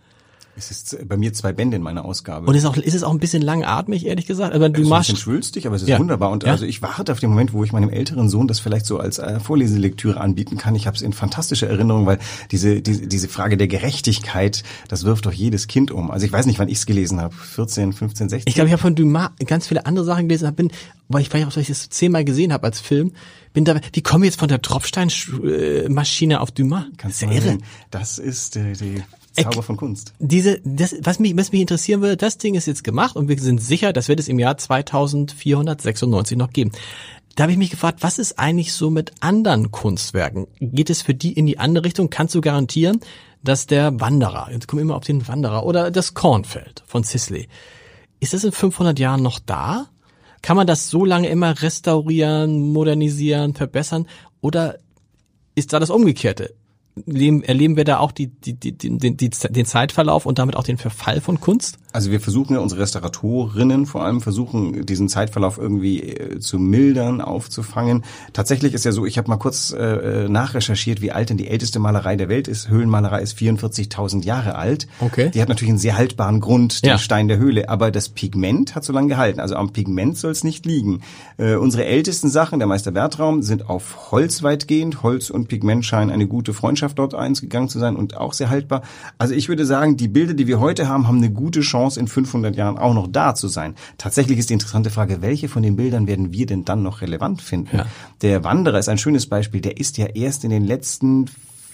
Es 0.57 0.71
ist 0.71 0.97
bei 1.07 1.17
mir 1.17 1.33
zwei 1.33 1.53
Bände 1.53 1.77
in 1.77 1.83
meiner 1.83 2.03
Ausgabe. 2.03 2.47
Und 2.47 2.55
ist, 2.55 2.65
auch, 2.65 2.75
ist 2.77 2.95
es 2.95 3.03
auch 3.03 3.11
ein 3.11 3.19
bisschen 3.19 3.43
langatmig, 3.43 4.07
ehrlich 4.07 4.25
gesagt. 4.25 4.55
Aber 4.55 4.69
du 4.69 4.81
ist 4.81 4.87
ein 4.87 4.89
machst. 4.89 5.09
bisschen 5.09 5.21
schwülstig, 5.21 5.67
aber 5.67 5.75
es 5.75 5.83
ist 5.83 5.87
Ja. 5.87 5.99
wunderbar. 5.99 6.31
Und 6.31 6.43
Ja. 6.45 6.51
also 6.51 6.65
ich 6.65 6.81
warte 6.81 7.11
auf 7.11 7.19
den 7.19 7.29
Moment, 7.29 7.53
wo 7.53 7.63
ich 7.63 7.71
meinem 7.73 7.89
älteren 7.89 8.27
Sohn 8.27 8.47
das 8.47 8.59
vielleicht 8.59 8.87
so 8.87 8.97
als 8.97 9.19
äh, 9.19 9.39
Vorleselektüre 9.39 10.19
anbieten 10.19 10.57
kann. 10.57 10.73
Ich 10.73 10.87
habe 10.87 10.95
es 10.95 11.03
in 11.03 11.13
fantastischer 11.13 11.67
Erinnerung, 11.67 12.07
weil 12.07 12.17
diese, 12.51 12.81
diese, 12.81 13.05
diese 13.07 13.27
Frage 13.27 13.55
der 13.57 13.67
Gerechtigkeit, 13.67 14.63
das 14.87 15.03
wirft 15.03 15.27
doch 15.27 15.31
jedes 15.33 15.67
Kind 15.67 15.91
um. 15.91 16.09
Also 16.09 16.25
ich 16.25 16.31
weiß 16.31 16.47
nicht, 16.47 16.57
wann 16.57 16.69
ich 16.69 16.79
es 16.79 16.85
gelesen 16.87 17.21
habe. 17.21 17.35
14, 17.35 17.93
15, 17.93 18.29
16. 18.29 18.49
Ich 18.49 18.55
glaube, 18.55 18.67
ich 18.69 18.73
habe 18.73 18.81
von 18.81 18.95
Dumas 18.95 19.29
ganz 19.45 19.67
viele 19.67 19.85
andere 19.85 20.05
Sachen 20.05 20.27
gelesen, 20.27 20.51
bin, 20.55 20.71
weil 21.07 21.21
ich 21.21 21.29
vielleicht 21.29 21.47
auch, 21.47 21.55
weil 21.55 21.61
ich 21.61 21.67
das 21.69 21.89
zehnmal 21.89 22.25
gesehen 22.25 22.51
habe 22.51 22.65
als 22.65 22.79
Film, 22.79 23.11
bin 23.53 23.63
da, 23.63 23.79
wie 23.93 24.01
komme 24.01 24.25
ich 24.25 24.31
jetzt 24.31 24.39
von 24.39 24.47
der 24.49 24.61
Tropfsteinmaschine 24.61 26.41
auf 26.41 26.51
Dumas? 26.51 26.85
Kannst 26.97 27.21
das 27.21 27.29
ist 27.29 27.35
ja 27.35 27.41
irre. 27.41 27.49
sehen. 27.57 27.63
Das 27.91 28.17
ist 28.17 28.55
äh, 28.57 28.73
die 28.73 29.03
Zauber 29.43 29.63
von 29.63 29.77
Kunst. 29.77 30.13
Diese, 30.19 30.59
das, 30.63 30.95
was 31.01 31.19
mich, 31.19 31.35
was 31.37 31.51
mich 31.51 31.61
interessieren 31.61 32.01
würde, 32.01 32.17
das 32.17 32.37
Ding 32.37 32.55
ist 32.55 32.65
jetzt 32.65 32.83
gemacht 32.83 33.15
und 33.15 33.27
wir 33.27 33.39
sind 33.39 33.61
sicher, 33.61 33.93
das 33.93 34.07
wird 34.07 34.19
es 34.19 34.27
im 34.27 34.39
Jahr 34.39 34.57
2496 34.57 36.37
noch 36.37 36.51
geben. 36.51 36.71
Da 37.35 37.43
habe 37.43 37.51
ich 37.51 37.57
mich 37.57 37.69
gefragt, 37.69 37.99
was 38.01 38.17
ist 38.17 38.39
eigentlich 38.39 38.73
so 38.73 38.89
mit 38.89 39.11
anderen 39.19 39.71
Kunstwerken? 39.71 40.47
Geht 40.59 40.89
es 40.89 41.03
für 41.03 41.13
die 41.13 41.33
in 41.33 41.45
die 41.45 41.59
andere 41.59 41.85
Richtung? 41.85 42.09
Kannst 42.09 42.33
du 42.33 42.41
garantieren, 42.41 42.99
dass 43.43 43.67
der 43.67 43.99
Wanderer, 43.99 44.49
jetzt 44.51 44.67
kommen 44.67 44.79
wir 44.79 44.85
immer 44.85 44.95
auf 44.95 45.03
den 45.03 45.27
Wanderer, 45.27 45.63
oder 45.63 45.91
das 45.91 46.15
Kornfeld 46.15 46.83
von 46.87 47.03
Sisley, 47.03 47.47
ist 48.19 48.33
das 48.33 48.43
in 48.43 48.51
500 48.51 48.97
Jahren 48.97 49.21
noch 49.21 49.39
da? 49.39 49.87
Kann 50.41 50.57
man 50.57 50.65
das 50.65 50.89
so 50.89 51.05
lange 51.05 51.29
immer 51.29 51.61
restaurieren, 51.61 52.71
modernisieren, 52.71 53.53
verbessern? 53.53 54.07
Oder 54.41 54.79
ist 55.55 55.73
da 55.73 55.79
das 55.79 55.89
Umgekehrte? 55.89 56.55
Leben, 57.05 57.43
erleben 57.43 57.77
wir 57.77 57.83
da 57.83 57.99
auch 57.99 58.11
die, 58.11 58.27
die, 58.27 58.53
die, 58.53 58.71
die, 58.77 59.29
den 59.29 59.65
Zeitverlauf 59.65 60.25
und 60.25 60.39
damit 60.39 60.55
auch 60.55 60.63
den 60.63 60.77
Verfall 60.77 61.21
von 61.21 61.39
Kunst? 61.39 61.79
Also 61.97 62.11
wir 62.11 62.21
versuchen 62.21 62.53
ja, 62.53 62.59
unsere 62.59 62.81
Restauratorinnen 62.81 63.87
vor 63.87 64.05
allem 64.05 64.21
versuchen, 64.21 64.85
diesen 64.85 65.09
Zeitverlauf 65.09 65.57
irgendwie 65.57 66.03
äh, 66.03 66.37
zu 66.37 66.59
mildern, 66.59 67.21
aufzufangen. 67.21 68.03
Tatsächlich 68.33 68.75
ist 68.75 68.85
ja 68.85 68.91
so, 68.91 69.07
ich 69.07 69.17
habe 69.17 69.29
mal 69.29 69.37
kurz 69.37 69.71
äh, 69.71 70.25
äh, 70.25 70.29
nachrecherchiert, 70.29 71.01
wie 71.01 71.11
alt 71.11 71.31
denn 71.31 71.37
die 71.37 71.47
älteste 71.47 71.79
Malerei 71.79 72.15
der 72.15 72.29
Welt 72.29 72.47
ist. 72.47 72.69
Höhlenmalerei 72.69 73.23
ist 73.23 73.35
44.000 73.39 74.23
Jahre 74.23 74.53
alt. 74.53 74.87
Okay. 74.99 75.31
Die 75.33 75.41
hat 75.41 75.49
natürlich 75.49 75.71
einen 75.71 75.79
sehr 75.79 75.97
haltbaren 75.97 76.39
Grund, 76.39 76.83
den 76.83 76.91
Ja. 76.91 76.97
Stein 76.99 77.27
der 77.29 77.39
Höhle, 77.39 77.67
aber 77.67 77.89
das 77.89 78.09
Pigment 78.09 78.75
hat 78.75 78.83
so 78.83 78.93
lange 78.93 79.07
gehalten. 79.07 79.39
Also 79.39 79.55
am 79.55 79.73
Pigment 79.73 80.19
soll 80.19 80.29
es 80.29 80.43
nicht 80.43 80.67
liegen. 80.67 81.01
Äh, 81.37 81.55
unsere 81.55 81.85
ältesten 81.85 82.29
Sachen, 82.29 82.59
der 82.59 82.67
Meister 82.67 82.91
Bertraum, 82.91 83.41
sind 83.41 83.71
auf 83.71 84.11
Holz 84.11 84.43
weitgehend. 84.43 85.01
Holz 85.01 85.31
und 85.31 85.47
Pigment 85.47 85.83
scheinen 85.83 86.11
eine 86.11 86.27
gute 86.27 86.53
Freundschaft 86.53 86.99
dort 86.99 87.15
eingegangen 87.15 87.69
zu 87.69 87.79
sein 87.79 87.95
und 87.95 88.17
auch 88.17 88.33
sehr 88.33 88.51
haltbar. 88.51 88.83
Also 89.17 89.33
ich 89.33 89.49
würde 89.49 89.65
sagen, 89.65 89.97
die 89.97 90.07
Bilder, 90.07 90.35
die 90.35 90.45
wir 90.45 90.59
heute 90.59 90.87
haben, 90.87 91.07
haben 91.07 91.17
eine 91.17 91.31
gute 91.31 91.61
Chance, 91.61 91.86
in 91.95 92.09
500 92.09 92.55
Jahren 92.57 92.77
auch 92.77 92.93
noch 92.93 93.07
da 93.07 93.35
zu 93.35 93.47
sein. 93.47 93.75
Tatsächlich 93.97 94.39
ist 94.39 94.49
die 94.49 94.53
interessante 94.53 94.89
Frage, 94.89 95.21
welche 95.21 95.47
von 95.47 95.63
den 95.63 95.77
Bildern 95.77 96.07
werden 96.07 96.33
wir 96.33 96.45
denn 96.45 96.65
dann 96.65 96.83
noch 96.83 97.01
relevant 97.01 97.41
finden? 97.41 97.77
Ja. 97.77 97.85
Der 98.21 98.43
Wanderer 98.43 98.79
ist 98.79 98.89
ein 98.89 98.97
schönes 98.97 99.27
Beispiel. 99.27 99.61
Der 99.61 99.77
ist 99.77 99.97
ja 99.97 100.07
erst 100.07 100.43
in 100.43 100.49
den 100.49 100.65
letzten 100.65 101.27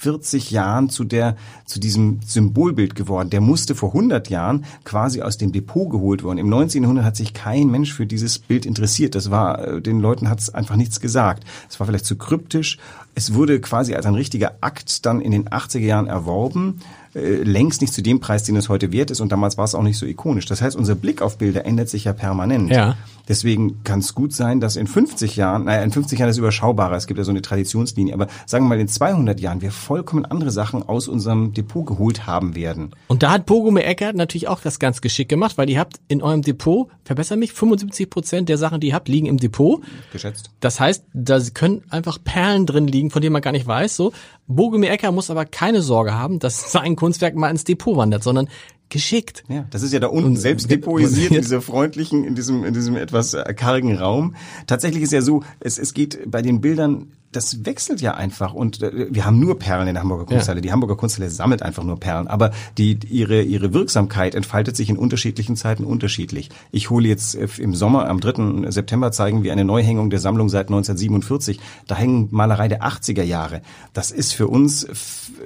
40 0.04 0.52
Jahren 0.52 0.90
zu 0.90 1.06
der, 1.06 1.38
zu 1.66 1.80
diesem 1.80 2.20
Symbolbild 2.26 2.94
geworden. 2.94 3.30
Der 3.30 3.40
musste 3.40 3.74
vor 3.74 3.90
100 3.90 4.30
Jahren 4.30 4.66
quasi 4.84 5.22
aus 5.22 5.38
dem 5.38 5.54
Depot 5.54 5.90
geholt 5.90 6.24
worden. 6.24 6.40
Im 6.40 6.50
19. 6.50 6.84
Jahrhundert 6.84 7.06
hat 7.06 7.16
sich 7.16 7.34
kein 7.34 7.68
Mensch 7.68 7.94
für 7.94 8.06
dieses 8.06 8.38
Bild 8.38 8.66
interessiert. 8.66 9.16
Das 9.16 9.32
war, 9.32 9.66
äh, 9.66 9.82
den 9.82 10.02
Leuten 10.02 10.30
hat 10.30 10.42
es 10.42 10.54
einfach 10.54 10.76
nichts 10.76 11.00
gesagt. 11.00 11.46
Es 11.70 11.80
war 11.80 11.88
vielleicht 11.88 12.06
zu 12.06 12.18
kryptisch. 12.18 12.80
Es 13.16 13.34
wurde 13.34 13.60
quasi 13.60 13.94
als 13.94 14.06
ein 14.06 14.16
richtiger 14.16 14.56
Akt 14.62 15.06
dann 15.06 15.22
in 15.22 15.32
den 15.32 15.50
80er 15.50 15.80
Jahren 15.80 16.08
erworben. 16.08 16.82
Äh, 17.16 17.44
längst 17.44 17.82
nicht 17.82 17.94
zu 17.94 18.02
dem 18.02 18.20
Preis, 18.20 18.44
den 18.44 18.56
es 18.56 18.70
heute 18.70 18.92
wert 18.92 19.12
ist. 19.12 19.22
Und 19.22 19.32
damals 19.32 19.58
war 19.58 19.66
es 19.66 19.76
auch 19.76 19.84
nicht 19.84 19.98
so 19.98 20.06
ikonisch. 20.06 20.46
Das 20.46 20.62
heißt, 20.62 20.76
unser 20.76 20.96
Blick 20.96 21.22
auf 21.22 21.38
Bilder 21.38 21.66
ändert 21.66 21.90
sich 21.90 22.06
ja 22.06 22.14
permanent. 22.14 22.72
Ja. 22.72 22.98
Deswegen 23.28 23.84
kann 23.84 24.00
es 24.00 24.16
gut 24.16 24.34
sein, 24.34 24.60
dass 24.60 24.76
in 24.76 24.88
50 24.88 25.36
Jahren, 25.38 25.66
naja, 25.66 25.82
in 25.84 25.92
50 25.92 26.20
Jahren 26.20 26.30
ist 26.30 26.38
überschaubarer, 26.38 26.98
es 26.98 27.08
gibt 27.08 27.18
ja 27.20 27.24
so 27.24 27.32
eine 27.32 27.42
Traditionslinie, 27.42 28.14
aber 28.14 28.28
sagen 28.46 28.66
wir 28.66 28.70
mal 28.70 28.80
in 28.80 28.90
200 28.90 29.40
Jahren 29.40 29.62
wir 29.62 29.72
vollkommen 29.72 30.26
andere 30.26 30.52
Sachen 30.52 30.84
aus 30.84 31.08
unserem 31.08 31.54
Depot 31.54 31.86
geholt 31.86 32.28
haben 32.28 32.56
werden. 32.56 32.92
Und 33.08 33.24
da 33.24 33.32
hat 33.32 33.46
Bogome 33.46 33.84
Eckert 33.84 34.16
natürlich 34.16 34.50
auch 34.50 34.60
das 34.60 34.80
ganz 34.80 35.00
geschickt 35.00 35.30
gemacht, 35.30 35.58
weil 35.58 35.70
ihr 35.70 35.80
habt 35.80 36.02
in 36.10 36.22
eurem 36.22 36.42
Depot, 36.42 36.90
verbessere 37.06 37.38
mich, 37.38 37.54
75 37.54 38.10
Prozent 38.10 38.50
der 38.50 38.58
Sachen, 38.58 38.82
die 38.82 38.88
ihr 38.88 38.94
habt, 38.94 39.08
liegen 39.08 39.28
im 39.28 39.38
Depot. 39.38 39.82
Geschätzt. 40.12 40.50
Das 40.60 40.80
heißt, 40.80 41.06
da 41.14 41.40
können 41.54 41.84
einfach 41.90 42.18
Perlen 42.22 42.66
drin 42.66 42.88
liegen, 42.88 43.03
von 43.12 43.22
denen 43.22 43.34
man 43.34 43.42
gar 43.42 43.52
nicht 43.52 43.68
weiß. 43.68 43.96
So, 43.96 44.12
Bogome 44.48 44.90
Ecker 44.90 45.12
muss 45.12 45.30
aber 45.30 45.46
keine 45.46 45.82
Sorge 45.82 46.14
haben, 46.14 46.40
dass 46.40 46.72
sein 46.72 46.96
Kunstwerk 46.96 47.36
mal 47.36 47.50
ins 47.50 47.64
Depot 47.64 47.98
wandert, 47.98 48.24
sondern 48.24 48.48
geschickt. 48.90 49.44
Ja, 49.48 49.66
das 49.72 49.82
ist 49.82 49.92
ja 49.94 50.00
da 50.00 50.08
unten 50.08 50.30
Und- 50.32 50.36
selbst 50.36 50.68
ge- 50.68 50.78
depoisiert 50.78 51.32
in 51.32 51.42
dieser 51.42 51.62
freundlichen, 51.62 52.24
in 52.24 52.36
diesem, 52.36 52.64
in 52.64 52.74
diesem 52.74 52.96
etwas 52.96 53.34
äh, 53.34 53.54
kargen 53.56 53.98
Raum. 53.98 54.36
Tatsächlich 54.68 55.02
ist 55.04 55.14
ja 55.14 55.22
so, 55.22 55.42
es, 55.60 55.80
es 55.80 55.94
geht 55.94 56.20
bei 56.30 56.42
den 56.42 56.62
Bildern, 56.62 57.12
das 57.36 57.66
wechselt 57.66 58.02
ja 58.02 58.14
einfach 58.14 58.54
und 58.54 58.82
äh, 58.82 59.08
wir 59.10 59.26
haben 59.26 59.40
nur 59.40 59.60
Perlen 59.60 59.88
in 59.88 59.96
der 59.96 60.04
Hamburger 60.04 60.26
Kunsthalle. 60.26 60.62
Die 60.62 60.72
Hamburger 60.72 60.96
Kunsthalle 60.96 61.30
sammelt 61.30 61.62
einfach 61.62 61.84
nur 61.84 62.00
Perlen, 62.00 62.28
aber 62.28 62.52
die, 62.78 62.98
ihre, 63.10 63.42
ihre 63.42 63.74
Wirksamkeit 63.74 64.36
entfaltet 64.36 64.76
sich 64.76 64.90
in 64.90 64.98
unterschiedlichen 64.98 65.56
Zeiten 65.56 65.84
unterschiedlich. 65.84 66.50
Ich 66.72 66.90
hole 66.90 67.08
jetzt 67.08 67.36
äh, 67.36 67.48
im 67.58 67.76
Sommer, 67.76 68.08
am 68.08 68.20
3. 68.20 68.70
September 68.72 69.12
zeigen 69.12 69.44
wir 69.44 69.52
eine 69.52 69.66
Neuhängung 69.66 70.10
der 70.10 70.20
Sammlung 70.20 70.50
seit 70.50 70.68
1947. 70.68 71.60
Da 71.88 71.96
hängen 71.96 72.30
Malerei 72.32 72.68
der 72.68 72.84
80er 72.84 73.24
Jahre. 73.24 73.62
Das 73.94 74.12
ist 74.12 74.34
für 74.34 74.48
uns, 74.48 74.88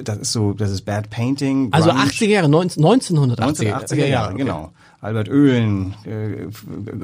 das 0.04 0.18
ist 0.18 0.32
so, 0.32 0.54
das 0.54 0.72
ist 0.72 0.82
Bad 0.82 1.10
Painting. 1.10 1.70
Also 1.72 1.90
Grunge. 1.90 2.04
80er 2.04 2.28
Jahre, 2.28 2.50
19, 2.50 2.84
1980er, 2.84 3.38
1980er 3.38 4.06
Jahre, 4.06 4.34
okay. 4.34 4.38
genau. 4.38 4.72
Albert 5.00 5.30
Oehlen, 5.30 5.94
äh, 6.06 6.48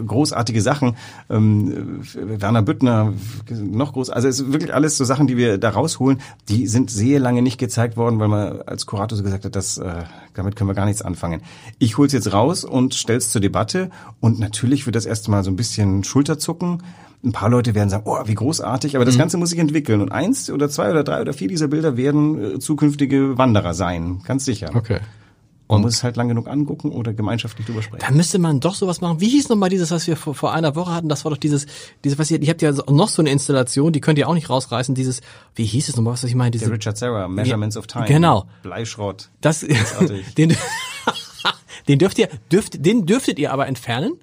großartige 0.01 0.61
Sachen, 0.61 0.95
ähm, 1.29 2.01
äh, 2.15 2.41
Werner 2.41 2.63
Büttner, 2.63 3.13
noch 3.51 3.93
groß, 3.93 4.09
also 4.09 4.27
es 4.27 4.39
ist 4.39 4.51
wirklich 4.51 4.73
alles 4.73 4.97
so 4.97 5.05
Sachen, 5.05 5.27
die 5.27 5.37
wir 5.37 5.59
da 5.59 5.69
rausholen, 5.69 6.19
die 6.49 6.65
sind 6.65 6.89
sehr 6.89 7.19
lange 7.19 7.43
nicht 7.43 7.59
gezeigt 7.59 7.95
worden, 7.95 8.19
weil 8.19 8.29
man 8.29 8.63
als 8.63 8.87
Kurator 8.87 9.15
so 9.15 9.23
gesagt 9.23 9.45
hat, 9.45 9.55
das, 9.55 9.77
äh, 9.77 10.03
damit 10.33 10.55
können 10.55 10.69
wir 10.69 10.73
gar 10.73 10.85
nichts 10.85 11.03
anfangen. 11.03 11.41
Ich 11.77 11.97
hol's 11.97 12.13
jetzt 12.13 12.33
raus 12.33 12.63
und 12.63 12.95
stell's 12.95 13.29
zur 13.29 13.41
Debatte 13.41 13.91
und 14.19 14.39
natürlich 14.39 14.87
wird 14.87 14.95
das 14.95 15.05
erste 15.05 15.29
Mal 15.29 15.43
so 15.43 15.51
ein 15.51 15.55
bisschen 15.55 16.03
Schulterzucken. 16.03 16.81
Ein 17.23 17.31
paar 17.31 17.49
Leute 17.49 17.75
werden 17.75 17.89
sagen, 17.89 18.03
oh, 18.05 18.17
wie 18.25 18.33
großartig, 18.33 18.95
aber 18.95 19.05
das 19.05 19.17
Ganze 19.17 19.37
muss 19.37 19.51
sich 19.51 19.59
entwickeln. 19.59 20.01
Und 20.01 20.11
eins 20.11 20.49
oder 20.49 20.67
zwei 20.67 20.91
oder 20.91 21.05
drei 21.05 21.21
oder 21.21 21.31
vier 21.31 21.47
dieser 21.47 21.69
Bilder 21.69 21.95
werden 21.95 22.55
äh, 22.55 22.59
zukünftige 22.59 23.37
Wanderer 23.37 23.73
sein, 23.73 24.21
ganz 24.25 24.43
sicher. 24.43 24.71
Okay. 24.73 24.99
Man 25.73 25.81
muss 25.81 25.95
es 25.95 26.03
halt 26.03 26.15
lang 26.15 26.27
genug 26.27 26.47
angucken 26.47 26.91
oder 26.91 27.13
gemeinschaftlich 27.13 27.65
drüber 27.65 27.81
sprechen. 27.81 28.03
Da 28.07 28.11
müsste 28.11 28.39
man 28.39 28.59
doch 28.59 28.75
sowas 28.75 29.01
machen. 29.01 29.19
Wie 29.19 29.29
hieß 29.29 29.49
nochmal 29.49 29.69
dieses, 29.69 29.91
was 29.91 30.07
wir 30.07 30.15
vor, 30.15 30.35
vor 30.35 30.53
einer 30.53 30.75
Woche 30.75 30.93
hatten? 30.93 31.09
Das 31.09 31.25
war 31.25 31.31
doch 31.31 31.37
dieses, 31.37 31.65
dieses, 32.03 32.17
was 32.17 32.31
ihr, 32.31 32.41
ihr 32.41 32.49
habt 32.49 32.61
ja 32.61 32.71
noch 32.89 33.09
so 33.09 33.21
eine 33.21 33.31
Installation, 33.31 33.91
die 33.93 34.01
könnt 34.01 34.17
ihr 34.19 34.27
auch 34.27 34.33
nicht 34.33 34.49
rausreißen. 34.49 34.95
Dieses, 34.95 35.21
wie 35.55 35.65
hieß 35.65 35.89
es 35.89 35.95
nochmal, 35.95 36.13
was 36.13 36.23
ich 36.23 36.35
meine? 36.35 36.51
Diese, 36.51 36.65
Der 36.65 36.73
Richard 36.73 36.97
Serra, 36.97 37.27
Measurements 37.27 37.77
of 37.77 37.87
Time. 37.87 38.05
Genau. 38.05 38.45
Bleischrott. 38.63 39.29
das, 39.41 39.59
den, 40.37 40.55
den 41.87 41.99
dürft 41.99 42.19
ihr, 42.19 42.29
dürft, 42.51 42.85
den 42.85 43.05
dürftet 43.05 43.39
ihr 43.39 43.51
aber 43.51 43.67
entfernen? 43.67 44.13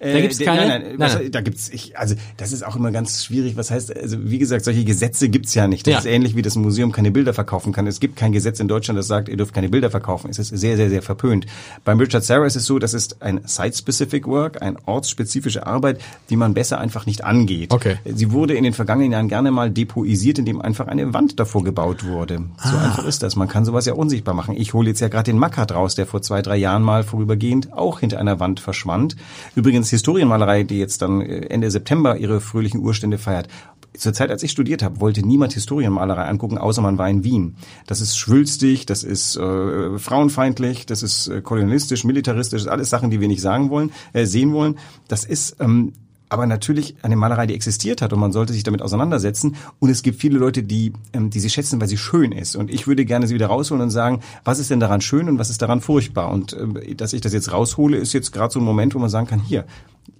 Da 0.00 0.20
gibt's 0.20 0.38
Äh, 0.40 0.44
keine. 0.44 0.66
Nein, 0.68 0.82
nein, 0.82 0.94
was, 0.98 1.18
da 1.30 1.40
gibt's. 1.40 1.68
Ich, 1.70 1.98
also 1.98 2.14
das 2.36 2.52
ist 2.52 2.64
auch 2.64 2.76
immer 2.76 2.90
ganz 2.92 3.24
schwierig. 3.24 3.56
Was 3.56 3.70
heißt? 3.70 3.96
Also 3.96 4.18
wie 4.30 4.38
gesagt, 4.38 4.64
solche 4.64 4.84
Gesetze 4.84 5.28
gibt's 5.28 5.54
ja 5.54 5.66
nicht. 5.66 5.86
Das 5.86 5.92
Ja. 5.92 5.98
ist 6.00 6.06
ähnlich 6.06 6.36
wie 6.36 6.42
das 6.42 6.54
Museum 6.56 6.92
keine 6.92 7.10
Bilder 7.10 7.34
verkaufen 7.34 7.72
kann. 7.72 7.86
Es 7.86 7.98
gibt 7.98 8.16
kein 8.16 8.32
Gesetz 8.32 8.60
in 8.60 8.68
Deutschland, 8.68 8.98
das 8.98 9.06
sagt, 9.08 9.28
ihr 9.28 9.36
dürft 9.36 9.54
keine 9.54 9.68
Bilder 9.68 9.90
verkaufen. 9.90 10.30
Es 10.30 10.38
ist 10.38 10.48
sehr, 10.50 10.76
sehr, 10.76 10.88
sehr 10.88 11.02
verpönt. 11.02 11.46
Beim 11.84 11.98
Richard 11.98 12.22
Serra 12.24 12.46
ist 12.46 12.54
es 12.56 12.64
so, 12.66 12.78
das 12.78 12.94
ist 12.94 13.22
ein 13.22 13.40
site-specific 13.44 14.26
Work, 14.26 14.62
ein 14.62 14.76
ortsspezifische 14.86 15.66
Arbeit, 15.66 16.00
die 16.30 16.36
man 16.36 16.54
besser 16.54 16.78
einfach 16.78 17.06
nicht 17.06 17.24
angeht. 17.24 17.72
Okay. 17.72 17.96
Sie 18.04 18.30
wurde 18.30 18.54
in 18.54 18.64
den 18.64 18.74
vergangenen 18.74 19.12
Jahren 19.12 19.28
gerne 19.28 19.50
mal 19.50 19.70
depoisiert, 19.70 20.38
indem 20.38 20.60
einfach 20.60 20.86
eine 20.86 21.12
Wand 21.14 21.40
davor 21.40 21.64
gebaut 21.64 22.04
wurde. 22.04 22.36
So 22.62 22.76
Ah. 22.76 22.84
einfach 22.84 23.04
ist 23.04 23.22
das. 23.22 23.36
Man 23.36 23.48
kann 23.48 23.64
sowas 23.64 23.86
ja 23.86 23.94
unsichtbar 23.94 24.34
machen. 24.34 24.54
Ich 24.56 24.74
hole 24.74 24.88
jetzt 24.88 25.00
ja 25.00 25.08
gerade 25.08 25.24
den 25.32 25.38
Mackert 25.38 25.72
raus, 25.72 25.94
der 25.94 26.06
vor 26.06 26.22
zwei, 26.22 26.42
drei 26.42 26.56
Jahren 26.56 26.82
mal 26.82 27.02
vorübergehend 27.02 27.72
auch 27.72 28.00
hinter 28.00 28.18
einer 28.20 28.38
Wand 28.40 28.60
verschwand. 28.60 29.16
Übrigens 29.54 29.87
Historienmalerei, 29.90 30.62
die 30.62 30.78
jetzt 30.78 31.02
dann 31.02 31.20
äh, 31.20 31.46
Ende 31.46 31.70
September 31.70 32.16
ihre 32.16 32.40
fröhlichen 32.40 32.80
Urstände 32.80 33.18
feiert. 33.18 33.48
Zur 33.96 34.12
Zeit, 34.12 34.30
als 34.30 34.42
ich 34.42 34.50
studiert 34.50 34.82
habe, 34.82 35.00
wollte 35.00 35.26
niemand 35.26 35.54
Historienmalerei 35.54 36.24
angucken, 36.24 36.58
außer 36.58 36.82
man 36.82 36.98
war 36.98 37.08
in 37.08 37.24
Wien. 37.24 37.56
Das 37.86 38.00
ist 38.00 38.16
schwülstig, 38.16 38.86
das 38.86 39.02
ist 39.02 39.36
äh, 39.36 39.98
frauenfeindlich, 39.98 40.86
das 40.86 41.02
ist 41.02 41.28
äh, 41.28 41.40
kolonialistisch, 41.40 42.04
militaristisch, 42.04 42.66
alles 42.68 42.90
Sachen, 42.90 43.10
die 43.10 43.20
wir 43.20 43.28
nicht 43.28 43.40
sagen 43.40 43.70
wollen, 43.70 43.90
äh, 44.12 44.26
sehen 44.26 44.52
wollen. 44.52 44.78
Das 45.08 45.24
ist 45.24 45.56
ähm, 45.58 45.94
aber 46.28 46.46
natürlich 46.46 46.96
eine 47.02 47.16
Malerei, 47.16 47.46
die 47.46 47.54
existiert 47.54 48.02
hat 48.02 48.12
und 48.12 48.20
man 48.20 48.32
sollte 48.32 48.52
sich 48.52 48.62
damit 48.62 48.82
auseinandersetzen. 48.82 49.56
Und 49.78 49.90
es 49.90 50.02
gibt 50.02 50.20
viele 50.20 50.38
Leute, 50.38 50.62
die, 50.62 50.92
ähm, 51.12 51.30
die 51.30 51.40
sie 51.40 51.50
schätzen, 51.50 51.80
weil 51.80 51.88
sie 51.88 51.96
schön 51.96 52.32
ist. 52.32 52.56
Und 52.56 52.70
ich 52.70 52.86
würde 52.86 53.04
gerne 53.04 53.26
sie 53.26 53.34
wieder 53.34 53.46
rausholen 53.46 53.82
und 53.82 53.90
sagen, 53.90 54.20
was 54.44 54.58
ist 54.58 54.70
denn 54.70 54.80
daran 54.80 55.00
schön 55.00 55.28
und 55.28 55.38
was 55.38 55.50
ist 55.50 55.62
daran 55.62 55.80
furchtbar? 55.80 56.30
Und 56.30 56.52
ähm, 56.52 56.78
dass 56.96 57.12
ich 57.12 57.20
das 57.20 57.32
jetzt 57.32 57.52
raushole, 57.52 57.96
ist 57.96 58.12
jetzt 58.12 58.32
gerade 58.32 58.52
so 58.52 58.60
ein 58.60 58.64
Moment, 58.64 58.94
wo 58.94 58.98
man 58.98 59.10
sagen 59.10 59.26
kann, 59.26 59.40
hier, 59.40 59.64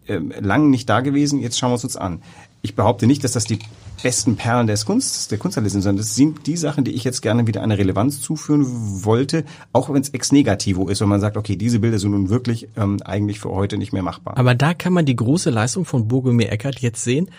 ähm, 0.07 0.33
lang 0.40 0.71
nicht 0.71 0.88
da 0.88 1.01
gewesen, 1.01 1.40
jetzt 1.40 1.59
schauen 1.59 1.71
wir 1.71 1.77
es 1.77 1.85
uns 1.85 1.97
an. 1.97 2.23
Ich 2.62 2.75
behaupte 2.75 3.07
nicht, 3.07 3.23
dass 3.25 3.33
das 3.33 3.44
die 3.44 3.59
besten 4.03 4.37
Perlen 4.37 4.66
des 4.66 4.87
Kunst, 4.87 5.31
der 5.31 5.38
Kunsthalle 5.38 5.68
sind, 5.71 5.83
sondern 5.83 5.99
das 5.99 6.14
sind 6.14 6.47
die 6.47 6.57
Sachen, 6.57 6.85
die 6.85 6.92
ich 6.92 7.05
jetzt 7.05 7.21
gerne 7.21 7.47
wieder 7.47 7.62
eine 7.62 7.79
Relevanz 7.79 8.21
zuführen 8.21 8.64
wollte, 9.05 9.44
auch 9.73 9.92
wenn 9.92 10.01
es 10.01 10.11
ex 10.11 10.33
negativo 10.33 10.88
ist, 10.88 11.01
wenn 11.01 11.09
man 11.09 11.21
sagt, 11.21 11.37
okay, 11.37 11.57
diese 11.57 11.81
Bilder 11.81 11.99
sind 11.99 12.12
nun 12.12 12.29
wirklich 12.29 12.68
ähm, 12.77 13.01
eigentlich 13.05 13.40
für 13.40 13.51
heute 13.51 13.77
nicht 13.79 13.92
mehr 13.92 14.03
machbar. 14.03 14.37
Aber 14.37 14.55
da 14.55 14.75
kann 14.75 14.92
man 14.92 15.07
die 15.07 15.16
große 15.16 15.51
Leistung 15.51 15.85
von 15.85 16.09
Bogomir 16.09 16.53
Eckert 16.53 16.81
jetzt 16.81 17.03
sehen. 17.03 17.31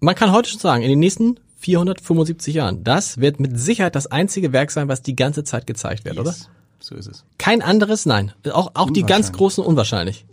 Man 0.00 0.14
kann 0.14 0.32
heute 0.32 0.50
schon 0.50 0.60
sagen, 0.60 0.82
in 0.82 0.90
den 0.90 1.00
nächsten 1.00 1.38
475 1.60 2.54
Jahren, 2.54 2.84
das 2.84 3.18
wird 3.18 3.40
mit 3.40 3.58
Sicherheit 3.58 3.94
das 3.94 4.06
einzige 4.06 4.52
Werk 4.52 4.70
sein, 4.70 4.88
was 4.88 5.02
die 5.02 5.16
ganze 5.16 5.44
Zeit 5.44 5.66
gezeigt 5.66 6.04
wird, 6.04 6.18
oder? 6.18 6.30
Yes. 6.30 6.48
So 6.80 6.94
ist 6.94 7.08
es. 7.08 7.24
Kein 7.38 7.60
anderes, 7.60 8.06
nein. 8.06 8.32
Auch, 8.52 8.70
auch 8.74 8.90
die 8.90 9.02
ganz 9.02 9.32
großen 9.32 9.64
unwahrscheinlich. 9.64 10.24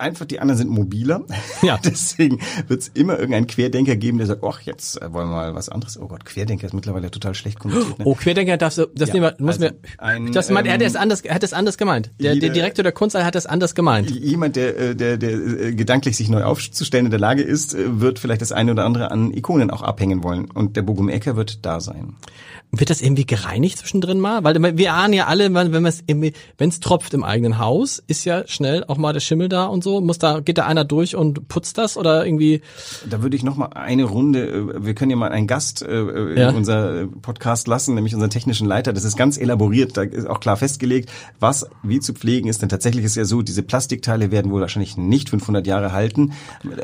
Einfach 0.00 0.24
die 0.26 0.40
anderen 0.40 0.58
sind 0.58 0.70
mobiler. 0.70 1.22
Ja. 1.62 1.78
Deswegen 1.84 2.38
wird 2.68 2.80
es 2.80 2.88
immer 2.88 3.18
irgendeinen 3.18 3.46
Querdenker 3.46 3.94
geben, 3.96 4.16
der 4.16 4.26
sagt, 4.26 4.42
ach, 4.44 4.60
jetzt 4.62 4.96
äh, 5.02 5.12
wollen 5.12 5.28
wir 5.28 5.36
mal 5.36 5.54
was 5.54 5.68
anderes. 5.68 6.00
Oh 6.00 6.06
Gott, 6.08 6.24
Querdenker 6.24 6.66
ist 6.66 6.72
mittlerweile 6.72 7.10
total 7.10 7.34
schlecht 7.34 7.58
konnotiert. 7.58 7.98
Ne? 7.98 8.04
Oh, 8.06 8.14
Querdenker 8.14 8.56
darfst 8.56 8.78
du, 8.78 8.86
das 8.94 9.08
Ja, 9.10 9.14
nehmen 9.14 9.26
wir, 9.38 9.44
muss 9.44 9.56
also 9.60 9.66
mir, 9.74 9.74
ein, 9.98 10.32
das 10.32 10.48
meint, 10.50 10.66
er 10.66 10.74
hat 10.74 10.80
ähm, 10.80 10.86
es 10.86 10.96
anders, 10.96 11.20
er 11.20 11.34
hat 11.34 11.42
es 11.42 11.52
anders 11.52 11.76
gemeint. 11.76 12.10
Der, 12.18 12.32
der 12.32 12.34
jeder- 12.34 12.54
Direktor 12.54 12.82
der 12.82 12.92
Kunsthalle 12.92 13.26
hat 13.26 13.36
es 13.36 13.44
anders 13.44 13.74
gemeint. 13.74 14.10
Jemand, 14.10 14.56
der, 14.56 14.78
äh, 14.78 14.96
der, 14.96 15.18
der 15.18 15.30
äh, 15.32 15.74
gedanklich 15.74 16.16
sich 16.16 16.30
neu 16.30 16.44
aufzustellen 16.44 17.06
in 17.06 17.10
der 17.10 17.20
Lage 17.20 17.42
ist, 17.42 17.74
äh, 17.74 18.00
wird 18.00 18.18
vielleicht 18.18 18.40
das 18.40 18.52
eine 18.52 18.72
oder 18.72 18.86
andere 18.86 19.10
an 19.10 19.32
Ikonen 19.34 19.70
auch 19.70 19.82
abhängen 19.82 20.22
wollen. 20.22 20.50
Und 20.50 20.76
der 20.76 20.82
Bogum 20.82 21.08
Ecker 21.10 21.36
wird 21.36 21.66
da 21.66 21.80
sein. 21.80 22.14
Wird 22.72 22.88
das 22.88 23.02
irgendwie 23.02 23.26
gereinigt 23.26 23.78
zwischendrin 23.78 24.20
mal? 24.20 24.44
Weil 24.44 24.78
wir 24.78 24.94
ahnen 24.94 25.12
ja 25.12 25.26
alle, 25.26 25.52
wenn 25.52 25.72
wenn 25.72 25.84
es 25.86 26.04
wenn 26.06 26.68
es 26.68 26.78
tropft 26.80 27.12
im 27.14 27.24
eigenen 27.24 27.58
Haus, 27.58 28.00
ist 28.06 28.24
ja 28.24 28.46
schnell 28.46 28.84
auch 28.84 28.96
mal 28.96 29.12
der 29.12 29.20
Schimmel 29.20 29.48
da 29.48 29.64
und 29.66 29.82
so. 29.82 29.89
So? 29.90 30.00
Muss 30.00 30.18
da, 30.18 30.40
geht 30.40 30.58
da 30.58 30.66
einer 30.66 30.84
durch 30.84 31.16
und 31.16 31.48
putzt 31.48 31.78
das 31.78 31.96
oder 31.96 32.24
irgendwie? 32.24 32.62
Da 33.08 33.22
würde 33.22 33.36
ich 33.36 33.42
noch 33.42 33.56
mal 33.56 33.66
eine 33.66 34.04
Runde, 34.04 34.46
äh, 34.46 34.84
wir 34.84 34.94
können 34.94 35.10
ja 35.10 35.16
mal 35.16 35.30
einen 35.30 35.46
Gast 35.46 35.82
äh, 35.82 36.40
Ja. 36.40 36.50
in 36.50 36.56
unser 36.56 37.06
Podcast 37.22 37.66
lassen, 37.68 37.94
nämlich 37.94 38.14
unseren 38.14 38.30
technischen 38.30 38.66
Leiter. 38.66 38.92
Das 38.92 39.04
ist 39.04 39.16
ganz 39.16 39.36
elaboriert, 39.38 39.96
da 39.96 40.02
ist 40.02 40.28
auch 40.28 40.40
klar 40.40 40.56
festgelegt, 40.56 41.10
was 41.40 41.66
wie 41.82 42.00
zu 42.00 42.12
pflegen 42.14 42.48
ist. 42.48 42.62
Denn 42.62 42.68
tatsächlich 42.68 43.04
ist 43.04 43.16
ja 43.16 43.24
so, 43.24 43.42
diese 43.42 43.62
Plastikteile 43.62 44.30
werden 44.30 44.50
wohl 44.52 44.60
wahrscheinlich 44.60 44.96
nicht 44.96 45.30
500 45.30 45.66
Jahre 45.66 45.92
halten. 45.92 46.32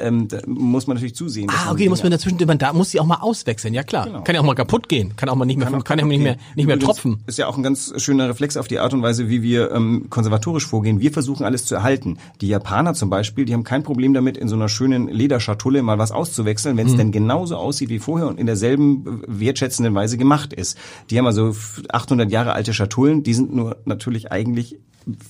Ähm, 0.00 0.28
da 0.28 0.38
muss 0.46 0.86
man 0.86 0.96
natürlich 0.96 1.14
zusehen. 1.14 1.48
Ah, 1.50 1.70
okay, 1.72 1.88
muss 1.88 2.02
man 2.02 2.10
dazwischen, 2.12 2.38
man 2.46 2.58
da 2.58 2.72
muss 2.72 2.90
sie 2.90 3.00
auch 3.00 3.06
mal 3.06 3.20
auswechseln, 3.20 3.74
ja 3.74 3.82
klar. 3.82 4.06
Genau. 4.06 4.22
Kann 4.22 4.34
ja 4.34 4.40
auch 4.40 4.44
mal 4.44 4.54
kaputt 4.54 4.88
gehen, 4.88 5.14
kann 5.16 5.28
auch 5.28 5.36
mal 5.36 5.44
nicht 5.44 5.58
mehr, 5.58 5.66
kann, 5.82 5.98
ja 5.98 6.04
nicht 6.04 6.22
mehr, 6.22 6.36
nicht 6.54 6.66
mehr 6.66 6.78
tropfen. 6.78 7.22
Ist 7.26 7.38
ja 7.38 7.46
auch 7.46 7.56
ein 7.56 7.62
ganz 7.62 7.92
schöner 8.02 8.28
Reflex 8.28 8.56
auf 8.56 8.68
die 8.68 8.78
Art 8.78 8.92
und 8.94 9.02
Weise, 9.02 9.28
wie 9.28 9.42
wir 9.42 9.70
ähm, 9.72 10.06
konservatorisch 10.10 10.66
vorgehen. 10.66 11.00
Wir 11.00 11.12
versuchen 11.12 11.44
alles 11.44 11.64
zu 11.66 11.74
erhalten. 11.74 12.18
Die 12.40 12.48
Japaner 12.48 12.85
zum 12.94 13.10
Beispiel, 13.10 13.44
die 13.44 13.54
haben 13.54 13.64
kein 13.64 13.82
Problem 13.82 14.14
damit, 14.14 14.36
in 14.36 14.48
so 14.48 14.56
einer 14.56 14.68
schönen 14.68 15.08
Lederschatulle 15.08 15.82
mal 15.82 15.98
was 15.98 16.12
auszuwechseln, 16.12 16.76
wenn 16.76 16.86
es 16.86 16.96
denn 16.96 17.12
genauso 17.12 17.56
aussieht 17.56 17.88
wie 17.88 17.98
vorher 17.98 18.28
und 18.28 18.38
in 18.38 18.46
derselben 18.46 19.22
wertschätzenden 19.26 19.94
Weise 19.94 20.18
gemacht 20.18 20.52
ist. 20.52 20.78
Die 21.10 21.18
haben 21.18 21.26
also 21.26 21.54
800 21.88 22.30
Jahre 22.30 22.52
alte 22.52 22.74
Schatullen, 22.74 23.22
die 23.22 23.34
sind 23.34 23.54
nur 23.54 23.76
natürlich 23.84 24.32
eigentlich 24.32 24.78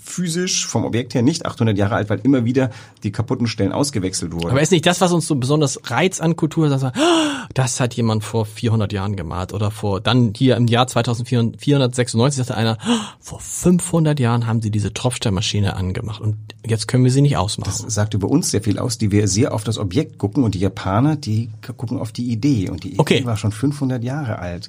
physisch 0.03 0.67
vom 0.67 0.85
Objekt 0.85 1.15
her 1.15 1.23
nicht 1.23 1.45
800 1.45 1.77
Jahre 1.77 1.97
alt, 1.97 2.09
weil 2.09 2.21
immer 2.21 2.45
wieder 2.45 2.71
die 3.03 3.13
kaputten 3.13 3.47
Stellen 3.47 3.73
ausgewechselt 3.73 4.33
wurden. 4.33 4.51
Aber 4.51 4.63
ist 4.63 4.73
nicht 4.73 4.87
das, 4.87 5.01
was 5.01 5.13
uns 5.13 5.27
so 5.27 5.35
besonders 5.35 5.79
reizt 5.91 6.21
an 6.21 6.35
Kultur, 6.37 6.69
dass 6.69 6.81
sagen, 6.81 6.99
"Ah, 6.99 7.47
das 7.55 7.79
hat 7.81 7.95
jemand 7.95 8.25
vor 8.25 8.47
400 8.47 8.93
Jahren 8.93 9.17
gemalt 9.17 9.53
oder 9.53 9.71
vor, 9.71 10.01
dann 10.01 10.33
hier 10.37 10.57
im 10.57 10.67
Jahr 10.67 10.87
2496 10.87 12.39
sagte 12.39 12.57
einer, 12.57 12.79
"Ah, 12.81 13.15
vor 13.21 13.41
500 13.41 14.19
Jahren 14.19 14.47
haben 14.47 14.63
sie 14.63 14.71
diese 14.71 14.93
Tropfsteinmaschine 14.95 15.77
angemacht 15.77 16.21
und 16.21 16.37
jetzt 16.67 16.89
können 16.89 17.05
wir 17.05 17.11
sie 17.11 17.21
nicht 17.23 17.37
ausmachen. 17.37 17.73
Das 17.85 17.95
sagt 17.95 18.15
über 18.15 18.29
uns 18.29 18.51
sehr 18.51 18.63
viel 18.63 18.79
aus, 18.79 18.99
die 18.99 19.11
wir 19.11 19.29
sehr 19.29 19.53
auf 19.53 19.65
das 19.65 19.79
Objekt 19.79 20.19
gucken 20.19 20.43
und 20.45 20.55
die 20.55 20.61
Japaner, 20.61 21.17
die 21.17 21.51
gucken 21.77 21.99
auf 21.99 22.13
die 22.13 22.31
Idee 22.31 22.71
und 22.71 22.83
die 22.85 22.89
Idee 22.93 23.01
Okay. 23.01 23.25
war 23.27 23.37
schon 23.37 23.53
500 23.53 24.03
Jahre 24.03 24.39
alt. 24.39 24.69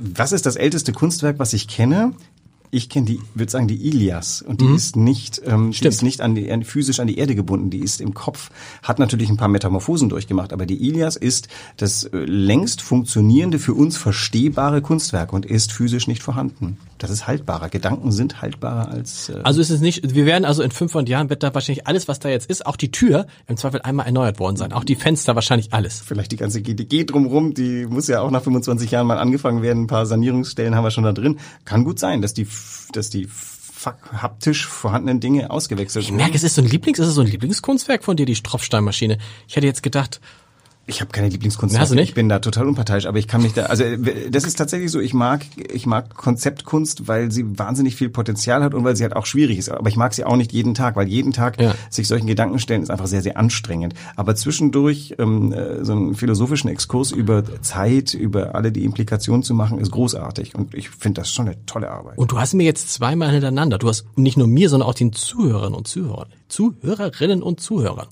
Was 0.00 0.32
ist 0.32 0.44
das 0.46 0.56
älteste 0.56 0.92
Kunstwerk, 0.92 1.38
was 1.38 1.52
ich 1.52 1.68
kenne? 1.68 2.12
Ich 2.74 2.88
kenne 2.88 3.04
die, 3.04 3.20
würde 3.34 3.52
sagen 3.52 3.68
die 3.68 3.86
Ilias 3.86 4.40
und 4.40 4.62
die 4.62 4.74
ist 4.74 4.96
nicht, 4.96 5.42
ähm, 5.44 5.72
die 5.72 5.76
Stimmt. 5.76 5.94
ist 5.94 6.02
nicht 6.02 6.22
an 6.22 6.34
die, 6.34 6.50
an, 6.50 6.64
physisch 6.64 7.00
an 7.00 7.06
die 7.06 7.18
Erde 7.18 7.34
gebunden, 7.34 7.68
die 7.68 7.80
ist 7.80 8.00
im 8.00 8.14
Kopf, 8.14 8.48
hat 8.82 8.98
natürlich 8.98 9.28
ein 9.28 9.36
paar 9.36 9.48
Metamorphosen 9.48 10.08
durchgemacht, 10.08 10.54
aber 10.54 10.64
die 10.64 10.88
Ilias 10.88 11.16
ist 11.16 11.48
das 11.76 12.04
äh, 12.04 12.16
längst 12.16 12.80
funktionierende, 12.80 13.58
für 13.58 13.74
uns 13.74 13.98
verstehbare 13.98 14.80
Kunstwerk 14.80 15.34
und 15.34 15.44
ist 15.44 15.70
physisch 15.70 16.06
nicht 16.06 16.22
vorhanden. 16.22 16.78
Das 17.02 17.10
ist 17.10 17.26
haltbarer. 17.26 17.68
Gedanken 17.68 18.12
sind 18.12 18.42
haltbarer 18.42 18.88
als 18.88 19.28
äh, 19.28 19.40
Also 19.42 19.60
ist 19.60 19.70
es 19.70 19.80
nicht, 19.80 20.14
wir 20.14 20.24
werden 20.24 20.44
also 20.44 20.62
in 20.62 20.70
500 20.70 21.08
Jahren 21.08 21.30
wird 21.30 21.42
da 21.42 21.52
wahrscheinlich 21.52 21.88
alles, 21.88 22.06
was 22.06 22.20
da 22.20 22.28
jetzt 22.28 22.48
ist, 22.48 22.64
auch 22.64 22.76
die 22.76 22.92
Tür 22.92 23.26
im 23.48 23.56
Zweifel 23.56 23.82
einmal 23.82 24.06
erneuert 24.06 24.38
worden 24.38 24.56
sein, 24.56 24.72
auch 24.72 24.84
die 24.84 24.94
Fenster 24.94 25.34
wahrscheinlich 25.34 25.72
alles. 25.72 26.00
vielleicht 26.00 26.30
die 26.30 26.36
ganze 26.36 26.62
GDG 26.62 27.02
drumrum, 27.02 27.54
die 27.54 27.86
muss 27.86 28.06
ja 28.06 28.20
auch 28.20 28.30
nach 28.30 28.44
25 28.44 28.92
Jahren 28.92 29.08
mal 29.08 29.18
angefangen 29.18 29.62
werden. 29.62 29.82
Ein 29.82 29.86
paar 29.88 30.06
Sanierungsstellen 30.06 30.76
haben 30.76 30.84
wir 30.84 30.92
schon 30.92 31.02
da 31.02 31.12
drin. 31.12 31.40
Kann 31.64 31.82
gut 31.82 31.98
sein, 31.98 32.22
dass 32.22 32.34
die, 32.34 32.46
dass 32.92 33.10
die 33.10 33.28
haptisch 33.84 34.68
vorhandenen 34.68 35.18
Dinge 35.18 35.50
ausgewechselt 35.50 36.04
Ich 36.04 36.12
merke, 36.12 36.36
es 36.36 36.44
ist 36.44 36.54
so 36.54 36.62
ein 36.62 36.68
Lieblings, 36.68 37.00
ist 37.00 37.08
es 37.08 37.14
so 37.16 37.22
ein 37.22 37.26
Lieblingskunstwerk 37.26 38.04
von 38.04 38.16
dir, 38.16 38.26
die 38.26 38.34
Tropfsteinmaschine. 38.34 39.18
Ich 39.48 39.56
hätte 39.56 39.66
jetzt 39.66 39.82
gedacht, 39.82 40.20
Ich 40.86 41.00
habe 41.00 41.12
keine 41.12 41.28
Lieblingskunst. 41.28 41.78
Hast 41.78 41.92
du 41.92 41.94
nicht? 41.94 42.08
Ich 42.08 42.14
bin 42.14 42.28
da 42.28 42.40
total 42.40 42.66
unparteiisch, 42.66 43.06
aber 43.06 43.16
ich 43.18 43.28
kann 43.28 43.40
mich 43.42 43.52
da, 43.52 43.66
also 43.66 43.84
äh, 43.84 44.30
das 44.30 44.42
ist 44.44 44.58
tatsächlich 44.58 44.90
so, 44.90 44.98
ich 44.98 45.14
mag, 45.14 45.42
ich 45.72 45.86
mag 45.86 46.14
Konzeptkunst, 46.16 47.06
weil 47.06 47.30
sie 47.30 47.56
wahnsinnig 47.58 47.94
viel 47.94 48.08
Potenzial 48.08 48.64
hat 48.64 48.74
und 48.74 48.82
weil 48.82 48.96
sie 48.96 49.04
halt 49.04 49.14
auch 49.14 49.26
schwierig 49.26 49.58
ist. 49.58 49.68
Aber 49.68 49.88
ich 49.88 49.96
mag 49.96 50.12
sie 50.12 50.24
auch 50.24 50.34
nicht 50.36 50.52
jeden 50.52 50.74
Tag, 50.74 50.96
weil 50.96 51.06
jeden 51.06 51.32
Tag 51.32 51.60
Ja. 51.60 51.74
sich 51.88 52.08
solchen 52.08 52.26
Gedanken 52.26 52.58
stellen 52.58 52.82
ist 52.82 52.90
einfach 52.90 53.06
sehr, 53.06 53.22
sehr 53.22 53.36
anstrengend. 53.36 53.94
Aber 54.16 54.34
zwischendurch 54.34 55.14
ähm, 55.18 55.52
äh, 55.52 55.84
so 55.84 55.92
einen 55.92 56.14
philosophischen 56.16 56.68
Exkurs 56.68 57.12
über 57.12 57.44
Zeit, 57.62 58.12
über 58.14 58.56
alle 58.56 58.72
die 58.72 58.84
Implikationen 58.84 59.44
zu 59.44 59.54
machen, 59.54 59.78
ist 59.78 59.92
großartig. 59.92 60.56
Und 60.56 60.74
ich 60.74 60.90
finde 60.90 61.20
das 61.20 61.30
schon 61.30 61.46
eine 61.46 61.64
tolle 61.64 61.90
Arbeit. 61.92 62.18
Und 62.18 62.32
du 62.32 62.38
hast 62.40 62.54
mir 62.54 62.64
jetzt 62.64 62.92
zweimal 62.92 63.30
hintereinander, 63.30 63.78
du 63.78 63.88
hast 63.88 64.06
nicht 64.18 64.36
nur 64.36 64.48
mir, 64.48 64.68
sondern 64.68 64.88
auch 64.88 64.94
den 64.94 65.12
Zuhörern 65.12 65.74
und 65.74 65.86
Zuhörern, 65.86 66.28
Zuhörerinnen 66.48 67.40
und 67.42 67.60
Zuhörern, 67.60 68.08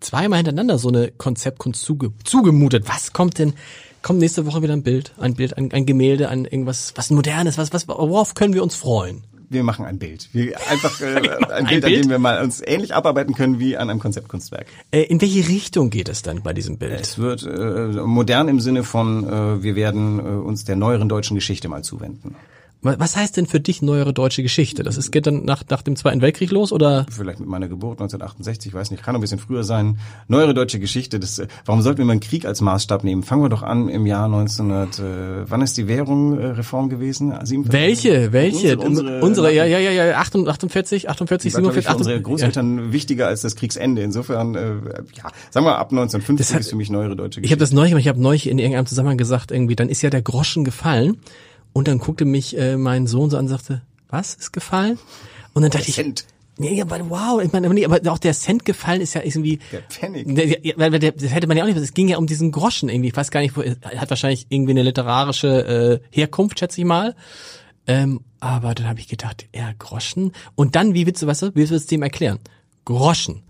zweimal 0.00 0.38
hintereinander 0.38 0.78
so 0.78 0.88
eine 0.88 1.10
Konzeptkunst 1.12 1.82
zuge 1.82 2.12
zugemutet. 2.24 2.84
Was 2.88 3.12
kommt 3.12 3.38
denn? 3.38 3.54
Kommt 4.02 4.18
nächste 4.18 4.46
Woche 4.46 4.62
wieder 4.62 4.72
ein 4.72 4.82
Bild, 4.82 5.12
ein 5.18 5.34
Bild, 5.34 5.58
ein, 5.58 5.72
ein 5.72 5.84
Gemälde, 5.84 6.30
ein 6.30 6.46
irgendwas, 6.46 6.94
was 6.96 7.10
modernes, 7.10 7.58
was, 7.58 7.72
was, 7.74 7.86
worauf 7.86 8.34
können 8.34 8.54
wir 8.54 8.62
uns 8.62 8.74
freuen? 8.74 9.22
Wir 9.50 9.64
machen 9.64 9.84
ein 9.84 9.98
Bild. 9.98 10.28
Wir 10.32 10.56
einfach 10.70 11.00
äh, 11.00 11.06
ein, 11.06 11.22
Bild, 11.22 11.50
an 11.50 11.66
Bild? 11.66 11.84
dem 11.84 12.08
wir 12.08 12.18
mal 12.18 12.42
uns 12.42 12.62
ähnlich 12.64 12.94
abarbeiten 12.94 13.34
können 13.34 13.58
wie 13.58 13.76
an 13.76 13.90
einem 13.90 13.98
Konzeptkunstwerk. 13.98 14.66
Äh, 14.92 15.02
in 15.02 15.20
welche 15.20 15.46
Richtung 15.48 15.90
geht 15.90 16.08
es 16.08 16.22
dann 16.22 16.42
bei 16.42 16.54
diesem 16.54 16.78
Bild? 16.78 16.98
Es 16.98 17.18
wird 17.18 17.42
äh, 17.42 18.00
modern 18.06 18.48
im 18.48 18.60
Sinne 18.60 18.84
von, 18.84 19.24
äh, 19.28 19.62
wir 19.62 19.74
werden 19.74 20.18
äh, 20.20 20.22
uns 20.22 20.64
der 20.64 20.76
neueren 20.76 21.08
deutschen 21.08 21.34
Geschichte 21.34 21.68
mal 21.68 21.82
zuwenden. 21.82 22.36
Wa- 22.82 22.94
Was 22.98 23.14
heißt 23.16 23.36
denn 23.36 23.46
für 23.46 23.60
dich 23.60 23.82
neuere 23.82 24.14
deutsche 24.14 24.42
Geschichte? 24.42 24.82
Das 24.82 24.96
ist, 24.96 25.10
geht 25.10 25.26
dann 25.26 25.44
nach, 25.44 25.62
nach 25.68 25.82
dem 25.82 25.96
Zweiten 25.96 26.22
Weltkrieg 26.22 26.50
los 26.50 26.72
oder? 26.72 27.04
Vielleicht 27.10 27.38
mit 27.40 27.48
meiner 27.48 27.68
Geburt 27.68 28.00
1968, 28.00 28.72
weiß 28.72 28.90
nicht, 28.90 29.02
kann 29.02 29.14
ein 29.14 29.20
bisschen 29.20 29.38
früher 29.38 29.64
sein. 29.64 29.98
Neuere 30.28 30.54
deutsche 30.54 30.80
Geschichte. 30.80 31.20
Das, 31.20 31.38
äh, 31.38 31.46
warum 31.66 31.82
sollten 31.82 31.98
wir 31.98 32.04
mal 32.06 32.12
einen 32.12 32.20
Krieg 32.20 32.46
als 32.46 32.60
Maßstab 32.62 33.04
nehmen? 33.04 33.22
Fangen 33.22 33.42
wir 33.42 33.50
doch 33.50 33.62
an 33.62 33.88
im 33.90 34.06
Jahr 34.06 34.24
1900. 34.24 34.98
Äh, 34.98 35.02
wann 35.50 35.60
ist 35.60 35.76
die 35.76 35.88
Währung 35.88 36.38
äh, 36.38 36.46
Reform 36.46 36.88
gewesen? 36.88 37.34
47? 37.42 37.70
Welche? 37.72 38.32
Welche? 38.32 38.78
Unsere, 38.78 39.20
unsere, 39.20 39.52
ja, 39.54 39.66
ja, 39.66 39.78
ja, 39.78 39.90
ja, 39.90 40.16
48, 40.16 41.10
48, 41.10 41.52
Die 41.52 41.54
war, 41.56 41.62
glaub 41.62 41.76
ich, 41.76 41.84
47, 41.84 41.86
für 41.86 41.96
unsere 41.98 42.16
48. 42.16 42.24
Großeltern 42.24 42.92
wichtiger 42.92 43.26
als 43.26 43.42
das 43.42 43.56
Kriegsende. 43.56 44.02
Insofern, 44.02 44.54
äh, 44.54 44.60
ja, 45.16 45.30
sagen 45.50 45.66
wir 45.66 45.76
ab 45.78 45.90
1950 45.92 46.46
Das 46.46 46.54
hat- 46.54 46.60
ist 46.60 46.70
für 46.70 46.76
mich 46.76 46.88
neuere 46.90 47.14
deutsche 47.14 47.40
Ich 47.40 47.50
habe 47.50 47.58
Geschichte. 47.58 47.58
das 47.58 47.72
neulich, 47.72 47.94
ich 47.94 48.08
habe 48.08 48.20
neulich 48.22 48.48
in 48.48 48.58
irgendeinem 48.58 48.86
Zusammenhang 48.86 49.18
gesagt, 49.18 49.50
irgendwie, 49.50 49.76
dann 49.76 49.90
ist 49.90 50.00
ja 50.00 50.08
der 50.08 50.22
Groschen 50.22 50.64
gefallen. 50.64 51.18
Und 51.72 51.88
dann 51.88 51.98
guckte 51.98 52.24
mich 52.24 52.56
äh, 52.58 52.76
mein 52.76 53.06
Sohn 53.06 53.30
so 53.30 53.36
an 53.36 53.44
und 53.44 53.48
sagte, 53.48 53.82
was 54.08 54.34
ist 54.34 54.52
gefallen? 54.52 54.98
Und 55.54 55.62
dann 55.62 55.70
dachte 55.70 55.88
ich, 55.88 55.94
Cent. 55.94 56.24
nee, 56.58 56.80
aber 56.82 56.98
wow, 57.10 57.40
ich 57.42 57.52
meine, 57.52 57.66
aber, 57.66 57.74
nee, 57.74 57.84
aber 57.84 58.00
auch 58.10 58.18
der 58.18 58.32
Cent 58.34 58.64
gefallen 58.64 59.00
ist 59.00 59.14
ja 59.14 59.22
irgendwie, 59.22 59.60
Der 59.72 59.82
Pfennig. 59.82 60.26
der, 60.34 60.46
der, 60.46 60.98
der, 60.98 61.12
das 61.12 61.30
hätte 61.30 61.46
man 61.46 61.56
ja 61.56 61.62
auch 61.64 61.68
nicht, 61.68 61.78
es 61.78 61.94
ging 61.94 62.08
ja 62.08 62.18
um 62.18 62.26
diesen 62.26 62.50
Groschen 62.52 62.88
irgendwie, 62.88 63.08
ich 63.08 63.16
weiß 63.16 63.30
gar 63.30 63.40
nicht, 63.40 63.56
wo, 63.56 63.60
er 63.62 63.76
hat 64.00 64.10
wahrscheinlich 64.10 64.46
irgendwie 64.48 64.72
eine 64.72 64.82
literarische 64.82 66.00
äh, 66.10 66.16
Herkunft, 66.16 66.58
schätze 66.58 66.80
ich 66.80 66.86
mal. 66.86 67.14
Ähm, 67.86 68.20
aber 68.40 68.74
dann 68.74 68.86
habe 68.88 69.00
ich 69.00 69.08
gedacht, 69.08 69.46
ja, 69.54 69.72
Groschen. 69.78 70.32
Und 70.54 70.76
dann, 70.76 70.94
wie 70.94 71.06
willst 71.06 71.22
du, 71.22 71.26
weißt 71.26 71.42
du, 71.42 71.46
wie 71.50 71.56
willst 71.56 71.72
du 71.72 71.76
es 71.76 71.86
dem 71.86 72.02
erklären? 72.02 72.38
Groschen. 72.84 73.42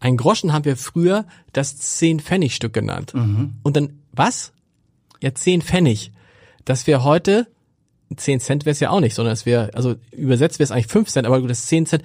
Ein 0.00 0.16
Groschen 0.16 0.52
haben 0.52 0.64
wir 0.64 0.76
früher 0.76 1.24
das 1.52 1.76
10-Pfennig-Stück 1.80 2.72
genannt. 2.72 3.14
Und 3.62 3.76
dann, 3.76 4.00
was? 4.12 4.52
Ja, 5.22 5.34
10 5.34 5.62
Pfennig. 5.62 6.12
Das 6.64 6.86
wäre 6.86 7.04
heute, 7.04 7.46
10 8.16 8.40
Cent 8.40 8.64
wäre 8.64 8.72
es 8.72 8.80
ja 8.80 8.90
auch 8.90 9.00
nicht, 9.00 9.14
sondern 9.14 9.32
es 9.32 9.46
wäre, 9.46 9.70
also 9.74 9.94
übersetzt 10.12 10.58
wäre 10.58 10.64
es 10.64 10.70
eigentlich 10.70 10.88
5 10.88 11.08
Cent, 11.08 11.26
aber 11.26 11.40
gut, 11.40 11.50
das 11.50 11.66
10 11.66 11.86
Cent. 11.86 12.02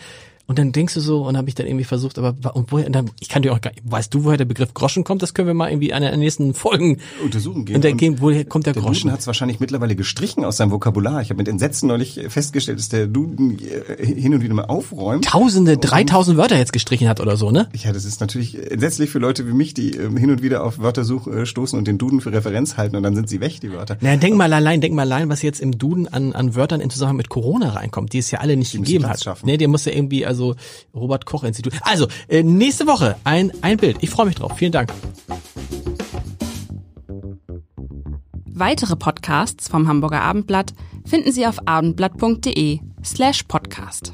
Und 0.49 0.57
dann 0.57 0.71
denkst 0.71 0.95
du 0.95 0.99
so, 0.99 1.21
und 1.27 1.37
habe 1.37 1.47
ich 1.47 1.53
dann 1.53 1.67
irgendwie 1.67 1.85
versucht, 1.85 2.17
aber 2.17 2.33
und 2.55 2.71
woher, 2.71 2.87
und 2.87 2.93
dann, 2.93 3.11
ich 3.19 3.29
kann 3.29 3.43
dir 3.43 3.53
auch 3.53 3.61
gar 3.61 3.71
weißt 3.83 4.11
du, 4.11 4.23
woher 4.23 4.35
der 4.35 4.45
Begriff 4.45 4.73
Groschen 4.73 5.03
kommt? 5.03 5.21
Das 5.21 5.35
können 5.35 5.47
wir 5.47 5.53
mal 5.53 5.69
irgendwie 5.69 5.89
in 5.89 5.93
einer 5.93 6.09
der 6.09 6.17
nächsten 6.17 6.55
Folgen 6.55 6.97
Untersuchen 7.23 7.65
gehen. 7.65 7.75
Und 7.75 7.85
Und 7.85 7.97
gehen, 7.97 8.15
woher 8.19 8.43
kommt 8.45 8.65
der, 8.65 8.73
Der 8.73 8.81
Groschen? 8.81 9.01
Duden 9.03 9.11
hat 9.11 9.19
es 9.19 9.27
wahrscheinlich 9.27 9.59
mittlerweile 9.59 9.95
gestrichen 9.95 10.43
aus 10.43 10.57
seinem 10.57 10.71
Vokabular. 10.71 11.21
Ich 11.21 11.29
habe 11.29 11.37
mit 11.37 11.47
Entsetzen 11.47 11.87
neulich 11.87 12.19
festgestellt, 12.29 12.79
dass 12.79 12.89
der 12.89 13.05
Duden 13.05 13.59
äh, 13.59 14.03
hin 14.03 14.33
und 14.33 14.41
wieder 14.41 14.55
mal 14.55 14.65
aufräumt. 14.65 15.23
Tausende, 15.25 15.77
3000 15.77 16.35
Wörter 16.35 16.57
jetzt 16.57 16.73
gestrichen 16.73 17.07
hat 17.07 17.19
oder 17.19 17.37
so, 17.37 17.51
ne? 17.51 17.69
Ja, 17.75 17.93
das 17.93 18.05
ist 18.05 18.19
natürlich 18.19 18.57
entsetzlich 18.71 19.11
für 19.11 19.19
Leute 19.19 19.47
wie 19.47 19.53
mich, 19.53 19.75
die 19.75 19.91
ähm, 19.91 20.17
hin 20.17 20.31
und 20.31 20.41
wieder 20.41 20.63
auf 20.63 20.79
Wörtersuch 20.79 21.27
äh, 21.27 21.45
stoßen 21.45 21.77
und 21.77 21.87
den 21.87 21.99
Duden 21.99 22.21
für 22.21 22.31
Referenz 22.33 22.75
halten 22.75 22.95
und 22.95 23.03
dann 23.03 23.13
sind 23.13 23.29
sie 23.29 23.39
weg, 23.39 23.61
die 23.61 23.71
Wörter. 23.71 23.97
Na, 24.01 24.15
denk 24.15 24.35
mal 24.35 24.51
allein, 24.51 24.81
denk 24.81 24.95
mal 24.95 25.03
allein, 25.03 25.29
was 25.29 25.43
jetzt 25.43 25.59
im 25.61 25.77
Duden 25.77 26.07
an, 26.07 26.33
an 26.33 26.55
Wörtern 26.55 26.81
in 26.81 26.89
Zusammenhang 26.89 27.17
mit 27.17 27.29
Corona 27.29 27.69
reinkommt, 27.69 28.13
die 28.13 28.17
es 28.17 28.31
ja 28.31 28.39
alle 28.39 28.57
nicht 28.57 28.73
müssen 28.73 28.83
gegeben 28.85 29.07
hat. 29.07 29.23
schaffen. 29.23 29.45
Ne, 29.45 29.59
der 29.59 29.67
muss 29.67 29.85
ja 29.85 29.91
irgendwie, 29.91 30.25
also 30.25 30.38
Robert 30.93 31.25
Koch 31.25 31.43
Institut. 31.43 31.73
Also, 31.81 32.07
äh, 32.27 32.43
nächste 32.43 32.87
Woche 32.87 33.15
ein, 33.23 33.51
ein 33.61 33.77
Bild. 33.77 33.97
Ich 34.01 34.09
freue 34.09 34.25
mich 34.25 34.35
drauf. 34.35 34.53
Vielen 34.55 34.71
Dank. 34.71 34.91
Weitere 38.45 38.95
Podcasts 38.97 39.69
vom 39.69 39.87
Hamburger 39.87 40.21
Abendblatt 40.21 40.73
finden 41.05 41.31
Sie 41.31 41.47
auf 41.47 41.65
abendblatt.de 41.65 42.79
slash 43.03 43.43
podcast. 43.43 44.13